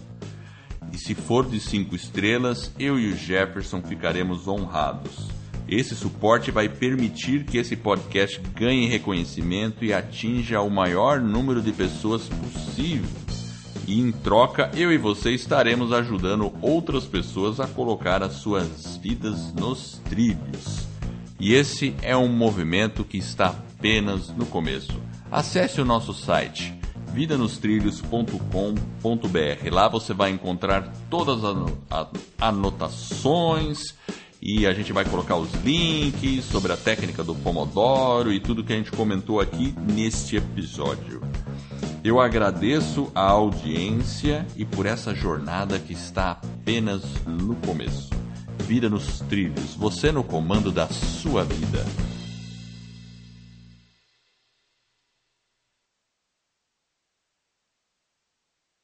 E 0.93 0.97
se 0.97 1.13
for 1.17 1.45
de 1.45 1.59
cinco 1.59 1.97
estrelas, 1.97 2.71
eu 2.79 3.01
e 3.01 3.13
o 3.13 3.17
Jefferson 3.17 3.83
ficaremos 3.83 4.47
honrados. 4.47 5.40
Esse 5.71 5.95
suporte 5.95 6.51
vai 6.51 6.69
permitir 6.69 7.45
que 7.45 7.57
esse 7.57 7.77
podcast 7.77 8.41
ganhe 8.57 8.89
reconhecimento 8.89 9.85
e 9.85 9.93
atinja 9.93 10.61
o 10.61 10.69
maior 10.69 11.21
número 11.21 11.63
de 11.63 11.71
pessoas 11.71 12.29
possível. 12.29 13.09
E 13.87 14.01
em 14.01 14.11
troca, 14.11 14.69
eu 14.75 14.93
e 14.93 14.99
você 14.99 15.31
estaremos 15.31 15.93
ajudando 15.93 16.53
outras 16.61 17.05
pessoas 17.05 17.61
a 17.61 17.69
colocar 17.69 18.21
as 18.21 18.33
suas 18.33 18.97
vidas 18.97 19.55
nos 19.55 20.01
trilhos. 20.11 20.89
E 21.39 21.55
esse 21.55 21.95
é 22.03 22.17
um 22.17 22.27
movimento 22.27 23.05
que 23.05 23.19
está 23.19 23.51
apenas 23.51 24.29
no 24.31 24.47
começo. 24.47 25.01
Acesse 25.31 25.81
o 25.81 25.85
nosso 25.85 26.13
site 26.13 26.75
vidanostrilhos.com.br. 27.13 29.71
Lá 29.71 29.89
você 29.89 30.13
vai 30.13 30.31
encontrar 30.31 30.93
todas 31.09 31.45
as 31.45 31.57
anotações 32.41 33.95
e 34.41 34.67
a 34.67 34.73
gente 34.73 34.93
vai 34.93 35.05
colocar 35.05 35.37
os 35.37 35.53
links 35.63 36.45
sobre 36.45 36.73
a 36.73 36.77
técnica 36.77 37.23
do 37.23 37.35
Pomodoro 37.35 38.33
e 38.33 38.41
tudo 38.41 38.65
que 38.65 38.73
a 38.73 38.77
gente 38.77 38.91
comentou 38.91 39.41
aqui 39.41 39.75
neste 39.93 40.37
episódio. 40.37 41.21
Eu 42.03 42.19
agradeço 42.19 43.13
a 43.15 43.29
audiência 43.29 44.47
e 44.57 44.65
por 44.65 44.87
essa 44.87 45.15
jornada 45.15 45.79
que 45.79 45.93
está 45.93 46.31
apenas 46.31 47.03
no 47.27 47.55
começo. 47.57 48.09
Vida 48.67 48.89
nos 48.89 49.21
trilhos, 49.21 49.75
você 49.75 50.11
no 50.11 50.25
comando 50.25 50.73
da 50.73 50.89
sua 50.89 51.45
vida. 51.45 51.85